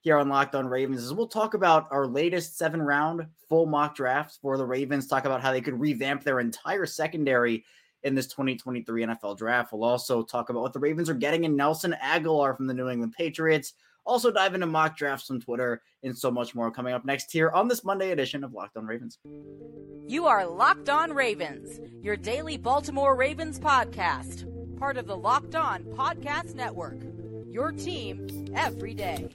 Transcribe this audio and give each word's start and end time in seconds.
here 0.00 0.16
on 0.16 0.28
Locked 0.28 0.54
On 0.54 0.66
Ravens. 0.66 1.02
As 1.02 1.12
we'll 1.12 1.28
talk 1.28 1.54
about 1.54 1.86
our 1.90 2.06
latest 2.06 2.56
seven 2.56 2.80
round 2.82 3.26
full 3.48 3.66
mock 3.66 3.94
draft 3.94 4.38
for 4.40 4.56
the 4.56 4.66
Ravens, 4.66 5.06
talk 5.06 5.24
about 5.24 5.42
how 5.42 5.52
they 5.52 5.60
could 5.60 5.78
revamp 5.78 6.24
their 6.24 6.40
entire 6.40 6.86
secondary 6.86 7.64
in 8.02 8.14
this 8.14 8.26
2023 8.28 9.04
NFL 9.04 9.36
draft. 9.36 9.72
We'll 9.72 9.84
also 9.84 10.22
talk 10.22 10.48
about 10.48 10.62
what 10.62 10.72
the 10.72 10.78
Ravens 10.78 11.10
are 11.10 11.14
getting 11.14 11.44
in 11.44 11.56
Nelson 11.56 11.94
Agholor 12.02 12.56
from 12.56 12.66
the 12.66 12.74
New 12.74 12.88
England 12.88 13.14
Patriots. 13.16 13.74
Also, 14.06 14.30
dive 14.30 14.54
into 14.54 14.66
mock 14.66 14.96
drafts 14.96 15.30
on 15.30 15.40
Twitter 15.40 15.82
and 16.02 16.16
so 16.16 16.30
much 16.30 16.54
more 16.54 16.70
coming 16.70 16.94
up 16.94 17.04
next 17.04 17.30
here 17.30 17.50
on 17.50 17.68
this 17.68 17.84
Monday 17.84 18.12
edition 18.12 18.42
of 18.42 18.54
Locked 18.54 18.78
On 18.78 18.86
Ravens. 18.86 19.18
You 20.06 20.26
are 20.26 20.46
Locked 20.46 20.88
On 20.88 21.12
Ravens, 21.12 21.78
your 22.02 22.16
daily 22.16 22.56
Baltimore 22.56 23.14
Ravens 23.14 23.60
podcast, 23.60 24.48
part 24.78 24.96
of 24.96 25.06
the 25.06 25.16
Locked 25.16 25.54
On 25.54 25.84
Podcast 25.84 26.54
Network. 26.54 27.02
Your 27.50 27.72
team 27.72 28.46
every 28.54 28.94
day. 28.94 29.28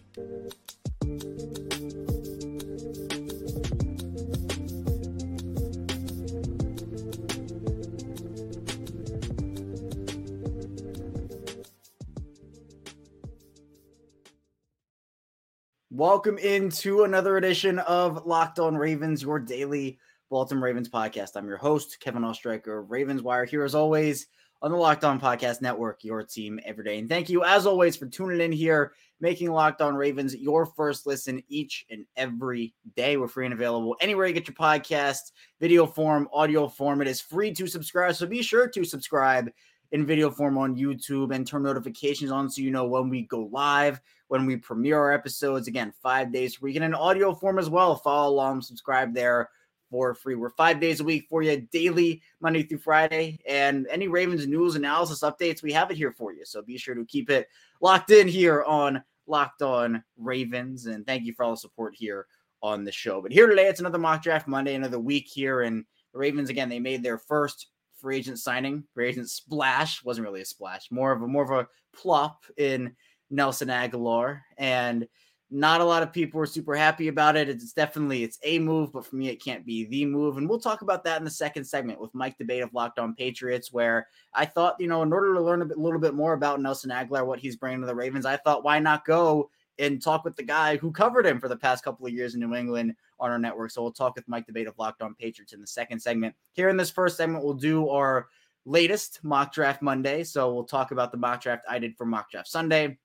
Welcome 15.91 16.38
into 16.38 17.03
another 17.03 17.35
edition 17.35 17.79
of 17.79 18.25
Locked 18.25 18.59
On 18.59 18.77
Ravens, 18.77 19.23
your 19.23 19.39
daily 19.39 20.00
Baltimore 20.29 20.63
Ravens 20.63 20.88
podcast. 20.88 21.35
I'm 21.35 21.47
your 21.47 21.57
host, 21.57 22.00
Kevin 22.00 22.23
Oestreicher 22.23 22.79
of 22.79 22.91
Ravens 22.91 23.22
Wire, 23.22 23.44
here 23.44 23.66
as 23.66 23.75
always 23.75 24.27
on 24.66 24.71
the 24.71 24.77
Locked 24.77 25.03
On 25.03 25.21
Podcast 25.21 25.61
Network, 25.61 26.03
your 26.03 26.23
team 26.23 26.59
every 26.66 26.83
day. 26.83 26.97
And 26.97 27.08
thank 27.08 27.30
you, 27.30 27.44
as 27.44 27.67
always, 27.67 27.95
for 27.95 28.08
tuning 28.08 28.41
in 28.41 28.52
here, 28.52 28.94
making 29.22 29.52
Locked 29.52 29.80
On 29.80 29.95
Ravens 29.95 30.35
your 30.35 30.66
first 30.66 31.05
listen 31.05 31.44
each 31.49 31.85
and 31.91 32.03
every 32.17 32.73
day. 32.95 33.16
We're 33.16 33.27
free 33.27 33.45
and 33.45 33.53
available 33.53 33.95
anywhere 34.02 34.25
you 34.25 34.33
get 34.33 34.47
your 34.47 34.55
podcast, 34.55 35.33
video 35.59 35.85
form, 35.85 36.27
audio 36.33 36.67
form. 36.67 36.99
It 37.03 37.07
is 37.07 37.22
free 37.22 37.52
to 37.53 37.67
subscribe, 37.67 38.16
so 38.16 38.25
be 38.25 38.41
sure 38.41 38.67
to 38.67 38.83
subscribe 38.83 39.52
in 39.91 40.03
video 40.03 40.31
form 40.31 40.57
on 40.57 40.75
YouTube 40.75 41.31
and 41.31 41.45
turn 41.45 41.61
notifications 41.61 42.31
on 42.31 42.50
so 42.50 42.63
you 42.63 42.72
know 42.72 42.88
when 42.88 43.07
we 43.07 43.22
go 43.22 43.47
live, 43.52 44.02
when 44.29 44.47
we 44.47 44.57
premiere 44.57 44.97
our 44.97 45.13
episodes. 45.13 45.67
Again, 45.67 45.94
five 46.02 46.33
days 46.33 46.57
a 46.57 46.63
week 46.63 46.75
and 46.75 46.85
in 46.85 46.95
audio 46.95 47.35
form 47.35 47.59
as 47.59 47.69
well. 47.69 47.95
Follow 47.97 48.33
along, 48.33 48.63
subscribe 48.63 49.13
there 49.13 49.52
for 49.89 50.14
free. 50.14 50.36
We're 50.36 50.50
five 50.50 50.80
days 50.80 51.00
a 51.00 51.03
week 51.03 51.28
for 51.30 51.41
you, 51.41 51.67
daily, 51.72 52.22
Monday 52.41 52.64
through 52.64 52.80
Friday. 52.80 53.39
And 53.47 53.88
any 53.89 54.08
Ravens 54.08 54.47
news, 54.47 54.75
analysis, 54.75 55.22
updates, 55.22 55.64
we 55.64 55.72
have 55.73 55.91
it 55.91 55.97
here 55.97 56.11
for 56.11 56.33
you. 56.33 56.45
So 56.45 56.61
be 56.61 56.78
sure 56.78 56.95
to 56.95 57.05
keep 57.05 57.30
it 57.30 57.47
locked 57.81 58.11
in 58.11 58.28
here 58.28 58.63
on 58.63 59.03
Locked 59.28 59.61
On 59.61 60.03
Ravens. 60.17 60.86
And 60.86 61.06
thank 61.06 61.25
you 61.25 61.33
for 61.33 61.44
all 61.44 61.52
the 61.52 61.58
support 61.58 61.95
here 61.95 62.28
on 62.61 62.83
the 62.83 62.91
show. 62.91 63.22
But 63.22 63.31
here 63.31 63.47
today, 63.47 63.67
it's 63.67 63.80
another 63.80 63.97
mock 63.97 64.23
draft 64.23 64.47
Monday, 64.47 64.75
another 64.75 65.00
week 65.00 65.28
here. 65.28 65.61
And 65.61 65.86
the 66.13 66.19
Ravens, 66.19 66.50
again, 66.50 66.69
they 66.69 66.80
made 66.80 67.03
their 67.03 67.17
first 67.17 67.67
free 68.00 68.17
agent 68.17 68.40
signing, 68.40 68.84
free 68.94 69.09
agent 69.09 69.29
splash. 69.29 70.03
Wasn't 70.03 70.25
really 70.25 70.41
a 70.41 70.46
splash, 70.46 70.91
more 70.91 71.12
of 71.12 71.22
a 71.22 71.28
more 71.28 71.44
of 71.44 71.52
a 71.52 71.67
plop 71.96 72.44
in 72.57 72.96
Nelson 73.29 73.69
Agholor. 73.69 74.41
And 74.57 75.07
not 75.51 75.79
a 75.79 75.85
lot 75.85 76.03
of 76.03 76.11
people 76.11 76.41
are 76.41 76.45
super 76.45 76.75
happy 76.75 77.07
about 77.07 77.35
it. 77.35 77.50
It's 77.50 77.72
definitely 77.72 78.23
it's 78.23 78.39
a 78.44 78.57
move, 78.59 78.91
but 78.91 79.06
for 79.06 79.16
me, 79.16 79.29
it 79.29 79.44
can't 79.44 79.66
be 79.66 79.85
the 79.85 80.06
move. 80.06 80.38
And 80.38 80.50
we'll 80.50 80.59
talk 80.59 80.81
about 80.81 81.03
that 81.03 81.19
in 81.19 81.23
the 81.23 81.31
second 81.31 81.66
segment 81.66 82.01
with 82.01 82.13
Mike 82.16 82.38
D'Abate 82.38 82.63
of 82.63 82.73
Locked 82.73 82.97
On 82.97 83.13
Patriots, 83.13 83.72
where 83.72 84.07
I 84.34 84.45
thought, 84.45 84.75
you 84.79 84.88
know, 84.88 85.03
in 85.03 85.13
order 85.13 85.34
to 85.35 85.41
learn 85.41 85.61
a, 85.61 85.66
bit, 85.66 85.78
little 85.78 86.00
bit 86.00 86.16
more 86.16 86.34
about 86.34 86.61
Nelson 86.61 86.89
Agholor, 86.89 87.25
what 87.25 87.39
he's 87.39 87.55
bringing 87.55 87.81
to 87.81 87.88
the 87.88 87.95
Ravens, 87.95 88.25
I 88.25 88.38
thought, 88.38 88.63
why 88.63 88.79
not 88.79 89.05
go 89.05 89.50
and 89.78 90.01
talk 90.01 90.23
with 90.23 90.35
the 90.35 90.44
guy 90.44 90.78
who 90.78 90.91
covered 90.91 91.25
him 91.25 91.39
for 91.39 91.50
the 91.50 91.57
past 91.57 91.84
couple 91.84 92.07
of 92.07 92.13
years 92.13 92.34
in 92.34 92.39
New 92.39 92.55
England 92.55 92.95
on 93.19 93.29
our 93.29 93.39
network. 93.39 93.72
So 93.72 93.81
we'll 93.81 93.91
talk 93.91 94.16
with 94.16 94.28
Mike 94.28 94.47
D'Abate 94.47 94.67
of 94.67 94.78
Locked 94.78 95.01
On 95.01 95.13
Patriots 95.16 95.53
in 95.53 95.61
the 95.61 95.67
second 95.67 96.00
segment. 96.00 96.34
Here 96.53 96.69
in 96.69 96.78
this 96.78 96.91
first 96.91 97.17
segment, 97.17 97.44
we'll 97.44 97.53
do 97.53 97.89
our 97.89 98.28
latest 98.66 99.19
mock 99.23 99.53
draft 99.53 99.81
Monday. 99.81 100.23
So 100.23 100.53
we'll 100.53 100.63
talk 100.63 100.91
about 100.91 101.11
the 101.11 101.17
mock 101.17 101.41
draft 101.41 101.66
I 101.69 101.79
did 101.79 101.95
for 101.97 102.05
mock 102.05 102.31
draft 102.31 102.47
Sunday. 102.47 102.97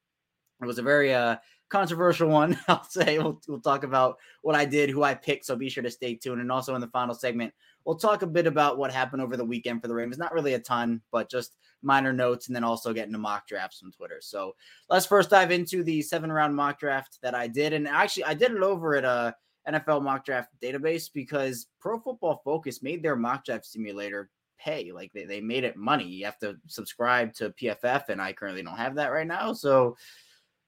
It 0.62 0.66
was 0.66 0.78
a 0.78 0.82
very 0.82 1.12
uh, 1.12 1.36
controversial 1.70 2.28
one. 2.28 2.58
I'll 2.69 2.84
say 2.84 3.19
we'll, 3.19 3.41
we'll 3.48 3.60
talk 3.60 3.84
about 3.84 4.19
what 4.42 4.56
I 4.56 4.64
did, 4.64 4.91
who 4.91 5.03
I 5.03 5.14
picked. 5.14 5.47
So 5.47 5.56
be 5.56 5.70
sure 5.70 5.82
to 5.82 5.91
stay 5.91 6.14
tuned. 6.14 6.41
And 6.41 6.53
also 6.53 6.75
in 6.75 6.81
the 6.81 6.88
final 6.88 7.14
segment, 7.14 7.54
we'll 7.84 7.97
talk 7.97 8.22
a 8.22 8.26
bit 8.26 8.47
about 8.47 8.78
what 8.78 8.92
happened 8.92 9.22
over 9.22 9.36
the 9.36 9.44
weekend 9.44 9.80
for 9.80 9.88
the 9.88 9.94
Ravens. 9.94 10.19
Not 10.19 10.34
really 10.34 10.54
a 10.54 10.59
ton, 10.59 11.00
but 11.10 11.30
just 11.30 11.56
minor 11.82 12.12
notes, 12.12 12.48
and 12.48 12.54
then 12.54 12.64
also 12.64 12.92
get 12.92 13.06
into 13.06 13.19
mock 13.19 13.47
drafts 13.47 13.80
on 13.82 13.91
Twitter. 13.92 14.19
So 14.20 14.54
let's 14.91 15.06
first 15.06 15.30
dive 15.30 15.50
into 15.50 15.82
the 15.82 16.03
seven 16.03 16.30
round 16.30 16.54
mock 16.54 16.78
draft 16.78 17.19
that 17.22 17.34
I 17.34 17.47
did. 17.47 17.72
And 17.72 17.88
actually, 17.88 18.25
I 18.25 18.34
did 18.34 18.53
it 18.53 18.62
over 18.62 18.97
at 18.97 19.04
a 19.04 19.34
NFL 19.69 20.03
mock 20.03 20.25
draft 20.25 20.50
database 20.62 21.10
because 21.12 21.69
Pro 21.80 21.98
Football 21.98 22.42
Focus 22.44 22.82
made 22.82 23.03
their 23.03 23.16
mock 23.16 23.44
draft 23.44 23.64
simulator 23.64 24.30
pay. 24.59 24.92
Like 24.92 25.12
they, 25.12 25.25
they 25.25 25.41
made 25.41 25.64
it 25.64 25.76
money. 25.76 26.06
You 26.06 26.25
have 26.26 26.38
to 26.41 26.56
subscribe 26.66 27.32
to 27.34 27.50
PFF, 27.50 28.09
and 28.09 28.20
I 28.20 28.32
currently 28.32 28.62
don't 28.62 28.76
have 28.76 28.97
that 28.97 29.12
right 29.12 29.26
now. 29.26 29.53
So 29.53 29.97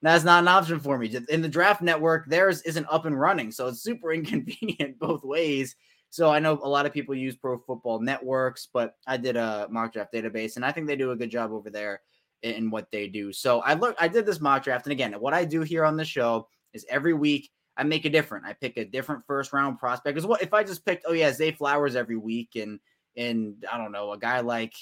that's 0.03 0.25
not 0.25 0.43
an 0.43 0.49
option 0.49 0.81
for 0.81 0.99
me. 0.99 1.17
In 1.29 1.43
the 1.43 1.49
draft 1.49 1.81
network, 1.81 2.27
theirs 2.27 2.61
isn't 2.63 2.87
up 2.91 3.07
and 3.07 3.19
running. 3.19 3.53
So 3.53 3.69
it's 3.69 3.83
super 3.83 4.13
inconvenient 4.13 4.99
both 4.99 5.23
ways. 5.23 5.77
So 6.11 6.31
I 6.31 6.41
know 6.41 6.61
a 6.63 6.69
lot 6.69 6.85
of 6.85 6.93
people 6.93 7.15
use 7.15 7.37
pro 7.37 7.59
football 7.59 8.01
networks, 8.01 8.69
but 8.71 8.97
I 9.07 9.17
did 9.17 9.37
a 9.37 9.67
mock 9.71 9.95
draft 9.95 10.12
database 10.12 10.57
and 10.57 10.65
I 10.65 10.71
think 10.71 10.87
they 10.87 10.97
do 10.97 11.12
a 11.12 11.17
good 11.17 11.31
job 11.31 11.53
over 11.53 11.71
there 11.71 12.03
in 12.43 12.71
what 12.71 12.91
they 12.91 13.09
do. 13.09 13.33
So 13.33 13.61
I 13.61 13.75
look, 13.75 13.97
I 13.99 14.09
did 14.09 14.27
this 14.27 14.41
mock 14.41 14.65
draft. 14.65 14.85
And 14.85 14.93
again, 14.93 15.15
what 15.15 15.33
I 15.33 15.45
do 15.45 15.62
here 15.62 15.85
on 15.85 15.97
the 15.97 16.05
show 16.05 16.49
is 16.75 16.85
every 16.91 17.15
week 17.15 17.51
I 17.77 17.85
make 17.85 18.05
a 18.05 18.11
different. 18.11 18.45
I 18.45 18.53
pick 18.53 18.77
a 18.77 18.85
different 18.85 19.25
first 19.27 19.53
round 19.53 19.79
prospect. 19.79 20.15
Because 20.15 20.27
what 20.27 20.43
if 20.43 20.53
I 20.53 20.65
just 20.65 20.85
picked, 20.85 21.05
oh 21.07 21.12
yeah, 21.12 21.33
Zay 21.33 21.53
Flowers 21.53 21.97
every 21.97 22.17
week 22.17 22.57
and 22.57 22.79
and 23.17 23.65
I 23.71 23.79
don't 23.79 23.93
know, 23.93 24.12
a 24.12 24.19
guy 24.19 24.41
like 24.41 24.75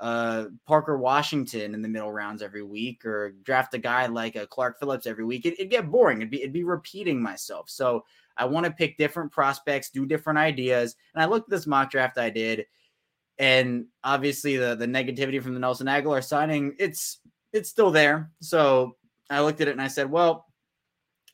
uh, 0.00 0.46
Parker 0.66 0.96
Washington 0.96 1.74
in 1.74 1.82
the 1.82 1.88
middle 1.88 2.10
rounds 2.10 2.42
every 2.42 2.62
week, 2.62 3.04
or 3.04 3.32
draft 3.42 3.74
a 3.74 3.78
guy 3.78 4.06
like 4.06 4.34
a 4.34 4.46
Clark 4.46 4.80
Phillips 4.80 5.06
every 5.06 5.24
week, 5.24 5.46
it, 5.46 5.56
would 5.58 5.70
get 5.70 5.90
boring. 5.90 6.18
It'd 6.18 6.30
be 6.30 6.40
it'd 6.40 6.52
be 6.52 6.64
repeating 6.64 7.22
myself. 7.22 7.68
So 7.68 8.04
I 8.36 8.46
want 8.46 8.66
to 8.66 8.72
pick 8.72 8.96
different 8.96 9.30
prospects, 9.30 9.90
do 9.90 10.06
different 10.06 10.38
ideas. 10.38 10.96
And 11.14 11.22
I 11.22 11.26
looked 11.26 11.48
at 11.48 11.50
this 11.50 11.66
mock 11.66 11.90
draft 11.90 12.18
I 12.18 12.30
did, 12.30 12.66
and 13.38 13.86
obviously 14.02 14.56
the 14.56 14.74
the 14.74 14.86
negativity 14.86 15.42
from 15.42 15.54
the 15.54 15.60
Nelson 15.60 15.86
Agholor 15.86 16.24
signing, 16.24 16.74
it's 16.78 17.18
it's 17.52 17.68
still 17.68 17.90
there. 17.90 18.30
So 18.40 18.96
I 19.28 19.42
looked 19.42 19.60
at 19.60 19.68
it 19.68 19.72
and 19.72 19.82
I 19.82 19.88
said, 19.88 20.10
well, 20.10 20.46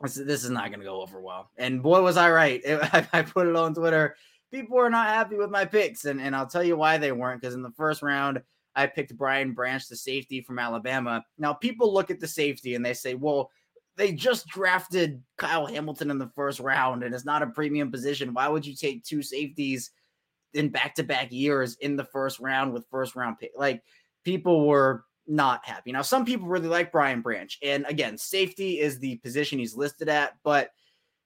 this, 0.00 0.19
is 0.19 0.50
not 0.50 0.69
going 0.69 0.81
to 0.81 0.87
go 0.87 1.00
over 1.00 1.21
well. 1.21 1.50
And 1.56 1.83
boy, 1.83 2.03
was 2.03 2.16
I 2.16 2.31
right. 2.31 2.60
It, 2.65 2.81
I, 2.93 3.06
I 3.12 3.22
put 3.22 3.47
it 3.47 3.56
on 3.56 3.75
Twitter. 3.75 4.16
People 4.53 4.78
are 4.78 4.91
not 4.91 5.09
happy 5.09 5.37
with 5.37 5.50
my 5.50 5.65
picks, 5.65 6.04
and, 6.04 6.21
and 6.21 6.34
I'll 6.34 6.47
tell 6.47 6.62
you 6.62 6.77
why 6.77 6.98
they 6.98 7.12
weren't. 7.12 7.41
Because 7.41 7.54
in 7.54 7.62
the 7.62 7.72
first 7.72 8.03
round, 8.03 8.43
I 8.76 8.87
picked 8.87 9.16
Brian 9.16 9.53
Branch, 9.53 9.87
the 9.88 9.97
safety 9.97 10.42
from 10.42 10.59
Alabama. 10.59 11.25
Now, 11.38 11.54
people 11.54 11.92
look 11.92 12.10
at 12.10 12.20
the 12.20 12.28
safety 12.28 12.75
and 12.75 12.84
they 12.84 12.94
say, 12.94 13.14
well, 13.14 13.50
they 13.97 14.12
just 14.12 14.47
drafted 14.47 15.22
Kyle 15.38 15.66
Hamilton 15.66 16.10
in 16.10 16.18
the 16.18 16.30
first 16.36 16.60
round 16.60 17.03
and 17.03 17.15
it's 17.15 17.24
not 17.24 17.42
a 17.42 17.47
premium 17.47 17.91
position. 17.91 18.34
Why 18.34 18.48
would 18.48 18.66
you 18.66 18.74
take 18.74 19.03
two 19.03 19.22
safeties 19.22 19.91
in 20.53 20.68
back 20.68 20.95
to 20.97 21.03
back 21.03 21.33
years 21.33 21.77
in 21.77 21.97
the 21.97 22.04
first 22.04 22.39
round 22.39 22.72
with 22.72 22.86
first 22.91 23.16
round 23.16 23.39
pick? 23.39 23.53
Like, 23.56 23.83
people 24.24 24.66
were 24.66 25.04
not 25.27 25.65
happy. 25.65 25.92
Now, 25.92 26.03
some 26.03 26.24
people 26.24 26.47
really 26.47 26.68
like 26.68 26.92
Brian 26.92 27.22
Branch. 27.22 27.59
And 27.62 27.86
again, 27.89 28.18
safety 28.18 28.80
is 28.80 28.98
the 28.98 29.16
position 29.16 29.59
he's 29.59 29.74
listed 29.74 30.09
at, 30.09 30.34
but 30.45 30.71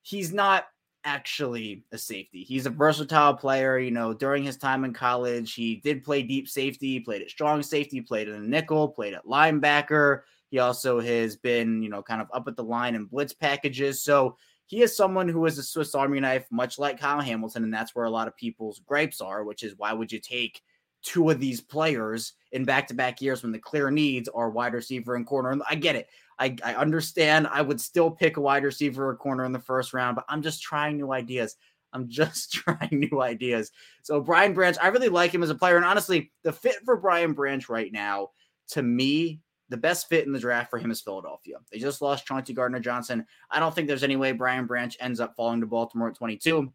he's 0.03 0.33
not 0.33 0.67
actually 1.05 1.85
a 1.93 1.99
safety. 1.99 2.43
He's 2.43 2.67
a 2.67 2.71
versatile 2.71 3.35
player. 3.35 3.79
You 3.79 3.91
know, 3.91 4.13
during 4.13 4.43
his 4.43 4.57
time 4.57 4.85
in 4.85 4.93
college, 4.93 5.55
he 5.55 5.77
did 5.77 6.05
play 6.05 6.23
deep 6.23 6.49
safety, 6.49 7.01
played 7.01 7.23
at 7.23 7.31
strong 7.31 7.63
safety, 7.63 8.01
played 8.01 8.29
in 8.29 8.35
a 8.35 8.41
nickel, 8.41 8.89
played 8.89 9.15
at 9.15 9.27
linebacker. 9.27 10.23
He 10.51 10.59
also 10.59 11.01
has 11.01 11.37
been, 11.37 11.83
you 11.83 11.89
know, 11.89 12.03
kind 12.03 12.21
of 12.21 12.29
up 12.33 12.49
at 12.49 12.57
the 12.57 12.65
line 12.65 12.95
in 12.95 13.05
blitz 13.05 13.33
packages. 13.33 14.03
So 14.03 14.37
he 14.67 14.83
is 14.83 14.97
someone 14.97 15.29
who 15.29 15.47
is 15.47 15.59
a 15.59 15.63
Swiss 15.63 15.95
Army 15.95 16.21
knife, 16.21 16.47
much 16.51 16.79
like 16.79 17.01
Kyle 17.01 17.21
Hamilton. 17.21 17.65
And 17.65 17.75
that's 17.75 17.95
where 17.95 18.05
a 18.05 18.11
lot 18.11 18.29
of 18.29 18.37
people's 18.37 18.81
gripes 18.81 19.21
are, 19.21 19.45
which 19.45 19.63
is 19.63 19.75
why 19.77 19.93
would 19.93 20.13
you 20.13 20.21
take 20.21 20.63
two 21.03 21.31
of 21.31 21.41
these 21.41 21.61
players 21.61 22.35
in 22.53 22.65
back 22.65 22.87
to 22.89 22.95
back 22.95 23.21
years 23.21 23.43
when 23.43 23.53
the 23.53 23.59
clear 23.59 23.91
needs 23.91 24.29
are 24.29 24.51
wide 24.51 24.75
receiver 24.75 25.17
and 25.17 25.27
corner. 25.27 25.51
And 25.51 25.63
I 25.69 25.75
get 25.75 25.97
it. 25.97 26.09
I, 26.39 26.57
I 26.65 26.75
understand. 26.75 27.47
I 27.51 27.63
would 27.63 27.81
still 27.81 28.11
pick 28.11 28.37
a 28.37 28.41
wide 28.41 28.65
receiver 28.65 29.09
or 29.09 29.17
corner 29.17 29.45
in 29.45 29.53
the 29.53 29.59
first 29.59 29.93
round, 29.93 30.17
but 30.17 30.25
I'm 30.29 30.43
just 30.43 30.63
trying 30.63 30.97
new 30.97 31.13
ideas. 31.13 31.57
I'm 31.93 32.09
just 32.09 32.53
trying 32.53 33.09
new 33.11 33.23
ideas. 33.23 33.71
So 34.03 34.21
Brian 34.21 34.55
Branch, 34.55 34.77
I 34.81 34.89
really 34.89 35.09
like 35.09 35.33
him 35.33 35.43
as 35.43 35.51
a 35.51 35.55
player. 35.55 35.77
And 35.77 35.85
honestly, 35.85 36.33
the 36.43 36.53
fit 36.53 36.77
for 36.85 36.97
Brian 36.97 37.33
Branch 37.33 37.69
right 37.69 37.93
now, 37.93 38.31
to 38.69 38.83
me, 38.83 39.41
the 39.69 39.77
best 39.77 40.09
fit 40.09 40.27
in 40.27 40.33
the 40.33 40.39
draft 40.39 40.69
for 40.69 40.79
him 40.79 40.91
is 40.91 41.01
Philadelphia. 41.01 41.57
They 41.71 41.79
just 41.79 42.03
lost 42.03 42.27
Chauncey 42.27 42.53
Gardner 42.53 42.81
Johnson. 42.81 43.25
I 43.51 43.61
don't 43.61 43.73
think 43.73 43.87
there's 43.87 44.03
any 44.03 44.17
way 44.17 44.33
Brian 44.33 44.67
Branch 44.67 44.97
ends 44.99 45.21
up 45.21 45.35
falling 45.37 45.61
to 45.61 45.67
Baltimore 45.67 46.09
at 46.09 46.17
22. 46.17 46.73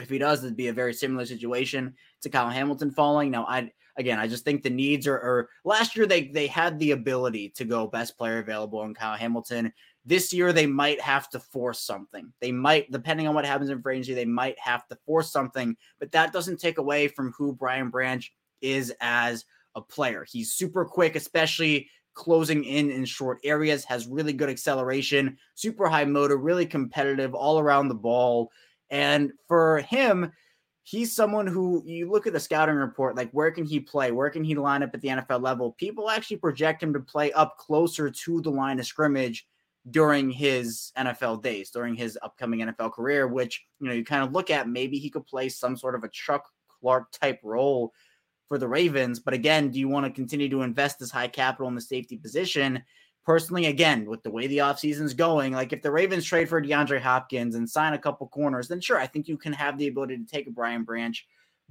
If 0.00 0.10
he 0.10 0.18
does, 0.18 0.42
it'd 0.42 0.56
be 0.56 0.68
a 0.68 0.72
very 0.72 0.94
similar 0.94 1.26
situation 1.26 1.94
to 2.22 2.30
Kyle 2.30 2.50
Hamilton 2.50 2.90
falling. 2.90 3.30
Now, 3.30 3.46
I 3.46 3.70
again, 3.96 4.18
I 4.18 4.26
just 4.26 4.44
think 4.44 4.62
the 4.62 4.70
needs 4.70 5.06
are, 5.06 5.16
are 5.16 5.48
last 5.64 5.96
year 5.96 6.06
they 6.06 6.28
they 6.28 6.46
had 6.46 6.78
the 6.78 6.92
ability 6.92 7.50
to 7.56 7.64
go 7.64 7.86
best 7.86 8.16
player 8.16 8.38
available 8.38 8.82
in 8.84 8.94
Kyle 8.94 9.16
Hamilton. 9.16 9.72
This 10.04 10.32
year 10.32 10.52
they 10.52 10.66
might 10.66 11.00
have 11.00 11.28
to 11.30 11.38
force 11.38 11.80
something. 11.80 12.32
They 12.40 12.52
might, 12.52 12.90
depending 12.90 13.28
on 13.28 13.34
what 13.34 13.44
happens 13.44 13.68
in 13.68 13.82
free 13.82 13.96
agency, 13.96 14.14
they 14.14 14.24
might 14.24 14.58
have 14.58 14.88
to 14.88 14.96
force 15.04 15.30
something, 15.30 15.76
but 15.98 16.10
that 16.12 16.32
doesn't 16.32 16.58
take 16.58 16.78
away 16.78 17.06
from 17.06 17.32
who 17.36 17.52
Brian 17.52 17.90
Branch 17.90 18.32
is 18.62 18.92
as 19.00 19.44
a 19.74 19.80
player. 19.80 20.24
He's 20.26 20.54
super 20.54 20.86
quick, 20.86 21.16
especially 21.16 21.88
closing 22.14 22.64
in 22.64 22.90
in 22.90 23.04
short 23.04 23.38
areas, 23.44 23.84
has 23.84 24.06
really 24.06 24.32
good 24.32 24.50
acceleration, 24.50 25.36
super 25.54 25.88
high 25.88 26.04
motor, 26.04 26.36
really 26.36 26.66
competitive 26.66 27.34
all 27.34 27.58
around 27.58 27.88
the 27.88 27.94
ball. 27.94 28.50
And 28.90 29.32
for 29.46 29.78
him, 29.78 30.32
he's 30.82 31.14
someone 31.14 31.46
who 31.46 31.82
you 31.86 32.10
look 32.10 32.26
at 32.26 32.32
the 32.32 32.40
scouting 32.40 32.74
report, 32.74 33.16
like 33.16 33.30
where 33.30 33.50
can 33.50 33.64
he 33.64 33.78
play? 33.80 34.10
Where 34.10 34.30
can 34.30 34.42
he 34.42 34.54
line 34.54 34.82
up 34.82 34.90
at 34.94 35.00
the 35.00 35.08
NFL 35.08 35.42
level? 35.42 35.72
People 35.78 36.10
actually 36.10 36.38
project 36.38 36.82
him 36.82 36.92
to 36.92 37.00
play 37.00 37.32
up 37.32 37.56
closer 37.58 38.10
to 38.10 38.40
the 38.40 38.50
line 38.50 38.80
of 38.80 38.86
scrimmage 38.86 39.46
during 39.90 40.30
his 40.30 40.92
NFL 40.98 41.42
days, 41.42 41.70
during 41.70 41.94
his 41.94 42.18
upcoming 42.22 42.60
NFL 42.60 42.92
career, 42.92 43.28
which, 43.28 43.64
you 43.80 43.88
know, 43.88 43.94
you 43.94 44.04
kind 44.04 44.24
of 44.24 44.32
look 44.32 44.50
at 44.50 44.68
maybe 44.68 44.98
he 44.98 45.10
could 45.10 45.26
play 45.26 45.48
some 45.48 45.76
sort 45.76 45.94
of 45.94 46.04
a 46.04 46.08
Chuck 46.08 46.44
Clark 46.80 47.12
type 47.12 47.40
role 47.42 47.92
for 48.48 48.58
the 48.58 48.68
Ravens. 48.68 49.20
But 49.20 49.34
again, 49.34 49.70
do 49.70 49.78
you 49.78 49.88
want 49.88 50.06
to 50.06 50.12
continue 50.12 50.48
to 50.48 50.62
invest 50.62 50.98
this 50.98 51.10
high 51.10 51.28
capital 51.28 51.68
in 51.68 51.74
the 51.74 51.80
safety 51.80 52.16
position? 52.16 52.82
Personally, 53.24 53.66
again, 53.66 54.06
with 54.06 54.22
the 54.22 54.30
way 54.30 54.46
the 54.46 54.58
offseason's 54.58 55.14
going, 55.14 55.52
like 55.52 55.72
if 55.72 55.82
the 55.82 55.90
Ravens 55.90 56.24
trade 56.24 56.48
for 56.48 56.60
DeAndre 56.60 57.00
Hopkins 57.00 57.54
and 57.54 57.68
sign 57.68 57.92
a 57.92 57.98
couple 57.98 58.26
corners, 58.28 58.66
then 58.66 58.80
sure, 58.80 58.98
I 58.98 59.06
think 59.06 59.28
you 59.28 59.36
can 59.36 59.52
have 59.52 59.78
the 59.78 59.88
ability 59.88 60.16
to 60.18 60.24
take 60.24 60.46
a 60.46 60.50
Brian 60.50 60.84
Branch. 60.84 61.26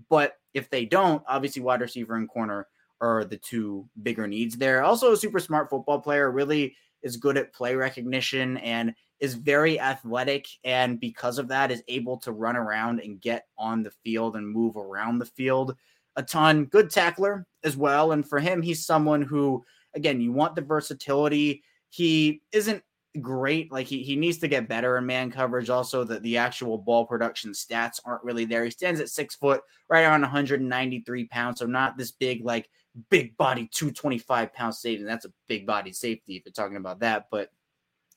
But 0.10 0.38
if 0.54 0.70
they 0.70 0.86
don't, 0.86 1.24
obviously 1.28 1.62
wide 1.62 1.82
receiver 1.82 2.16
and 2.16 2.30
corner 2.30 2.68
are 3.02 3.24
the 3.24 3.38
two 3.38 3.88
bigger 4.04 4.28
needs 4.28 4.58
there. 4.58 4.84
Also, 4.84 5.14
a 5.14 5.18
super 5.18 5.40
smart 5.40 5.70
football 5.70 6.00
player, 6.00 6.32
really 6.32 6.76
is 7.02 7.18
good 7.18 7.38
at 7.38 7.54
play 7.54 7.76
recognition 7.76 8.58
and 8.58 8.94
is 9.20 9.34
very 9.34 9.80
athletic. 9.80 10.48
And 10.64 11.00
because 11.00 11.38
of 11.38 11.48
that, 11.50 11.72
is 11.72 11.84
able 11.88 12.18
to 12.18 12.32
run 12.32 12.56
around 12.56 13.00
and 13.00 13.22
get 13.22 13.48
on 13.58 13.84
the 13.84 13.92
field 14.04 14.36
and 14.36 14.48
move 14.48 14.78
around 14.78 15.20
the 15.20 15.26
field 15.26 15.76
a 16.16 16.24
ton. 16.24 16.66
Good 16.66 16.90
tackler 16.90 17.46
as 17.64 17.78
well. 17.78 18.12
And 18.12 18.28
for 18.28 18.40
him, 18.40 18.62
he's 18.62 18.86
someone 18.86 19.22
who, 19.22 19.64
again, 19.96 20.22
you 20.22 20.32
want 20.32 20.56
the 20.56 20.62
versatility. 20.62 21.64
He 21.90 22.42
isn't 22.52 22.84
great. 23.22 23.72
Like 23.72 23.88
he, 23.88 24.04
he 24.04 24.16
needs 24.16 24.38
to 24.40 24.48
get 24.48 24.70
better 24.70 24.98
in 24.98 25.06
man 25.06 25.32
coverage. 25.32 25.70
Also, 25.70 26.04
that 26.04 26.24
the 26.24 26.38
actual 26.38 26.78
ball 26.78 27.06
production 27.06 27.52
stats 27.52 28.00
aren't 28.06 28.24
really 28.24 28.46
there. 28.46 28.64
He 28.64 28.72
stands 28.72 29.00
at 29.00 29.10
six 29.10 29.36
foot, 29.36 29.62
right 29.90 30.04
around 30.04 30.22
193 30.22 31.26
pounds. 31.26 31.60
So 31.60 31.66
not 31.66 31.98
this 31.98 32.12
big, 32.12 32.44
like 32.44 32.70
big 33.10 33.36
body, 33.38 33.70
225 33.74 34.54
pound 34.54 34.76
safety. 34.76 35.04
That's 35.04 35.26
a 35.26 35.34
big 35.48 35.66
body 35.66 35.92
safety 35.92 36.36
if 36.36 36.44
you're 36.46 36.54
talking 36.54 36.78
about 36.78 37.00
that. 37.00 37.28
But 37.32 37.50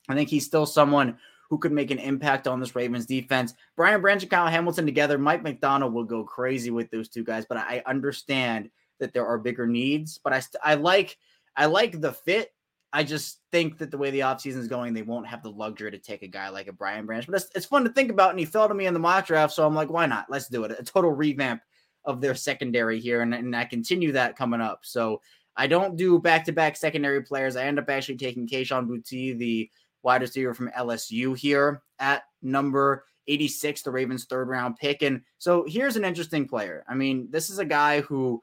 I 0.08 0.14
think 0.14 0.28
he's 0.28 0.46
still 0.46 0.66
someone 0.66 1.18
who 1.48 1.58
could 1.58 1.72
make 1.72 1.90
an 1.90 1.98
impact 1.98 2.48
on 2.48 2.60
this 2.60 2.74
Ravens 2.74 3.06
defense. 3.06 3.52
Brian 3.76 4.00
Branch 4.00 4.22
and 4.22 4.30
Kyle 4.30 4.46
Hamilton 4.46 4.86
together, 4.86 5.18
Mike 5.18 5.42
Macdonald 5.42 5.92
will 5.92 6.04
go 6.04 6.24
crazy 6.24 6.70
with 6.70 6.90
those 6.90 7.10
two 7.10 7.24
guys, 7.24 7.44
but 7.46 7.58
I 7.58 7.82
understand 7.84 8.70
that 9.00 9.12
there 9.12 9.26
are 9.26 9.36
bigger 9.36 9.66
needs. 9.66 10.18
But 10.22 10.32
I 10.32 10.40
st- 10.40 10.62
I 10.64 10.74
like 10.74 11.18
I 11.56 11.66
like 11.66 12.00
the 12.00 12.12
fit. 12.12 12.52
I 12.92 13.04
just 13.04 13.40
think 13.50 13.78
that 13.78 13.90
the 13.90 13.96
way 13.96 14.10
the 14.10 14.20
offseason 14.20 14.58
is 14.58 14.68
going, 14.68 14.92
they 14.92 15.02
won't 15.02 15.26
have 15.26 15.42
the 15.42 15.50
luxury 15.50 15.90
to 15.90 15.98
take 15.98 16.22
a 16.22 16.28
guy 16.28 16.50
like 16.50 16.66
a 16.66 16.72
Brian 16.72 17.06
Branch. 17.06 17.24
But 17.26 17.36
it's, 17.36 17.50
it's 17.54 17.66
fun 17.66 17.84
to 17.84 17.90
think 17.90 18.10
about, 18.10 18.30
and 18.30 18.38
he 18.38 18.44
fell 18.44 18.68
to 18.68 18.74
me 18.74 18.86
in 18.86 18.92
the 18.92 19.00
mock 19.00 19.26
draft, 19.26 19.54
so 19.54 19.66
I'm 19.66 19.74
like, 19.74 19.90
why 19.90 20.04
not? 20.04 20.26
Let's 20.28 20.48
do 20.48 20.64
it. 20.64 20.76
A 20.78 20.82
total 20.82 21.10
revamp 21.10 21.62
of 22.04 22.20
their 22.20 22.34
secondary 22.34 23.00
here, 23.00 23.22
and, 23.22 23.32
and 23.34 23.56
I 23.56 23.64
continue 23.64 24.12
that 24.12 24.36
coming 24.36 24.60
up. 24.60 24.80
So 24.82 25.22
I 25.56 25.66
don't 25.66 25.96
do 25.96 26.18
back 26.18 26.44
to 26.46 26.52
back 26.52 26.76
secondary 26.76 27.22
players. 27.22 27.56
I 27.56 27.64
end 27.64 27.78
up 27.78 27.88
actually 27.88 28.16
taking 28.16 28.46
Kayshon 28.46 28.86
Boutte, 28.86 29.38
the 29.38 29.70
wide 30.02 30.20
receiver 30.20 30.52
from 30.52 30.70
LSU 30.76 31.36
here 31.36 31.82
at 31.98 32.24
number 32.42 33.04
86, 33.28 33.82
the 33.82 33.90
Ravens' 33.90 34.24
third 34.24 34.48
round 34.48 34.76
pick. 34.76 35.02
And 35.02 35.22
so 35.38 35.64
here's 35.66 35.96
an 35.96 36.04
interesting 36.04 36.46
player. 36.48 36.84
I 36.88 36.94
mean, 36.94 37.28
this 37.30 37.50
is 37.50 37.58
a 37.58 37.64
guy 37.64 38.00
who 38.00 38.42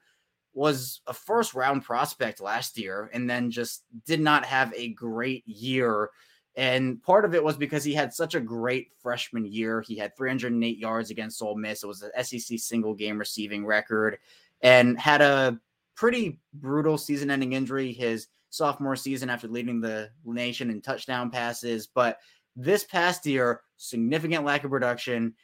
was 0.60 1.00
a 1.08 1.14
first 1.14 1.54
round 1.54 1.86
prospect 1.86 2.42
last 2.42 2.78
year 2.78 3.10
and 3.14 3.30
then 3.30 3.50
just 3.50 3.84
did 4.06 4.20
not 4.20 4.44
have 4.44 4.74
a 4.76 4.90
great 4.90 5.48
year. 5.48 6.10
And 6.58 7.02
part 7.02 7.24
of 7.24 7.34
it 7.34 7.42
was 7.42 7.56
because 7.56 7.86
he 7.86 7.94
had 7.94 8.14
such 8.14 8.36
a 8.36 8.42
great 8.42 8.90
freshman 9.02 9.46
year. 9.46 9.80
He 9.80 9.96
had 9.96 10.18
308 10.18 10.78
yards 10.78 11.12
against 11.12 11.42
Ole 11.42 11.56
Miss. 11.56 11.82
It 11.82 11.88
was 11.88 12.02
an 12.02 12.12
SEC 12.22 12.60
single 12.60 12.94
game 12.94 13.18
receiving 13.18 13.66
record 13.66 14.18
and 14.60 15.00
had 15.00 15.22
a 15.22 15.58
pretty 15.96 16.42
brutal 16.54 16.98
season 16.98 17.32
ending 17.32 17.54
injury. 17.54 17.94
His 17.94 18.28
sophomore 18.50 18.98
season 18.98 19.30
after 19.30 19.48
leading 19.48 19.80
the 19.80 20.10
nation 20.26 20.70
in 20.70 20.82
touchdown 20.82 21.32
passes. 21.32 21.88
But 21.88 22.18
this 22.58 22.84
past 22.84 23.26
year, 23.26 23.62
significant 23.78 24.44
lack 24.44 24.66
of 24.66 24.72
production. 24.72 25.36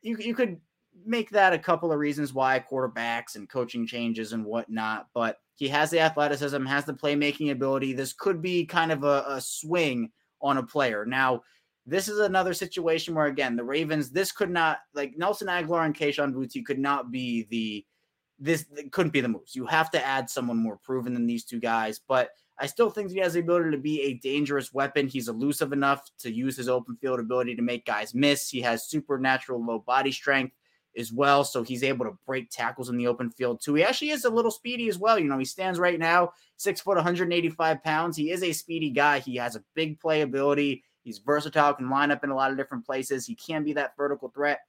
You, 0.00 0.16
you 0.18 0.36
could 0.36 0.60
make 1.04 1.30
that 1.30 1.52
a 1.52 1.58
couple 1.58 1.92
of 1.92 1.98
reasons 1.98 2.32
why 2.32 2.64
quarterbacks 2.70 3.36
and 3.36 3.48
coaching 3.48 3.86
changes 3.86 4.32
and 4.32 4.44
whatnot, 4.44 5.08
but 5.14 5.38
he 5.54 5.68
has 5.68 5.90
the 5.90 6.00
athleticism, 6.00 6.64
has 6.64 6.84
the 6.84 6.94
playmaking 6.94 7.50
ability. 7.50 7.92
This 7.92 8.12
could 8.12 8.40
be 8.40 8.64
kind 8.64 8.90
of 8.90 9.04
a, 9.04 9.24
a 9.28 9.40
swing 9.40 10.10
on 10.40 10.56
a 10.56 10.62
player. 10.62 11.04
Now, 11.04 11.42
this 11.86 12.08
is 12.08 12.18
another 12.18 12.54
situation 12.54 13.14
where, 13.14 13.26
again, 13.26 13.56
the 13.56 13.64
Ravens, 13.64 14.10
this 14.10 14.32
could 14.32 14.50
not, 14.50 14.78
like 14.94 15.16
Nelson 15.16 15.48
Agholor 15.48 15.84
and 15.84 15.94
Kayshon 15.94 16.32
Boutte 16.32 16.64
could 16.64 16.78
not 16.78 17.10
be 17.10 17.46
the, 17.50 17.84
this 18.38 18.66
couldn't 18.90 19.12
be 19.12 19.20
the 19.20 19.28
moves. 19.28 19.54
You 19.54 19.66
have 19.66 19.90
to 19.90 20.06
add 20.06 20.30
someone 20.30 20.56
more 20.56 20.78
proven 20.82 21.12
than 21.12 21.26
these 21.26 21.44
two 21.44 21.60
guys. 21.60 22.00
But 22.06 22.30
I 22.58 22.66
still 22.66 22.90
think 22.90 23.10
he 23.10 23.18
has 23.18 23.34
the 23.34 23.40
ability 23.40 23.70
to 23.70 23.78
be 23.78 24.02
a 24.02 24.14
dangerous 24.14 24.72
weapon. 24.72 25.08
He's 25.08 25.28
elusive 25.28 25.72
enough 25.72 26.08
to 26.20 26.32
use 26.32 26.56
his 26.56 26.68
open 26.68 26.96
field 26.96 27.20
ability 27.20 27.56
to 27.56 27.62
make 27.62 27.84
guys 27.86 28.14
miss. 28.14 28.48
He 28.48 28.60
has 28.60 28.88
supernatural 28.88 29.64
low 29.64 29.80
body 29.80 30.12
strength 30.12 30.54
as 30.96 31.12
well. 31.12 31.44
So 31.44 31.62
he's 31.62 31.84
able 31.84 32.04
to 32.06 32.18
break 32.26 32.50
tackles 32.50 32.88
in 32.88 32.96
the 32.96 33.06
open 33.06 33.30
field 33.30 33.60
too. 33.62 33.74
He 33.74 33.84
actually 33.84 34.10
is 34.10 34.24
a 34.24 34.30
little 34.30 34.50
speedy 34.50 34.88
as 34.88 34.98
well. 34.98 35.18
You 35.18 35.28
know, 35.28 35.38
he 35.38 35.44
stands 35.44 35.78
right 35.78 35.98
now 35.98 36.32
six 36.56 36.80
foot, 36.80 36.96
185 36.96 37.82
pounds. 37.82 38.16
He 38.16 38.30
is 38.30 38.42
a 38.42 38.52
speedy 38.52 38.90
guy. 38.90 39.20
He 39.20 39.36
has 39.36 39.56
a 39.56 39.64
big 39.74 40.00
play 40.00 40.22
ability. 40.22 40.82
He's 41.02 41.18
versatile, 41.18 41.74
can 41.74 41.88
line 41.88 42.10
up 42.10 42.24
in 42.24 42.30
a 42.30 42.34
lot 42.34 42.50
of 42.50 42.56
different 42.56 42.84
places. 42.84 43.26
He 43.26 43.34
can 43.34 43.64
be 43.64 43.72
that 43.74 43.96
vertical 43.96 44.28
threat. 44.28 44.60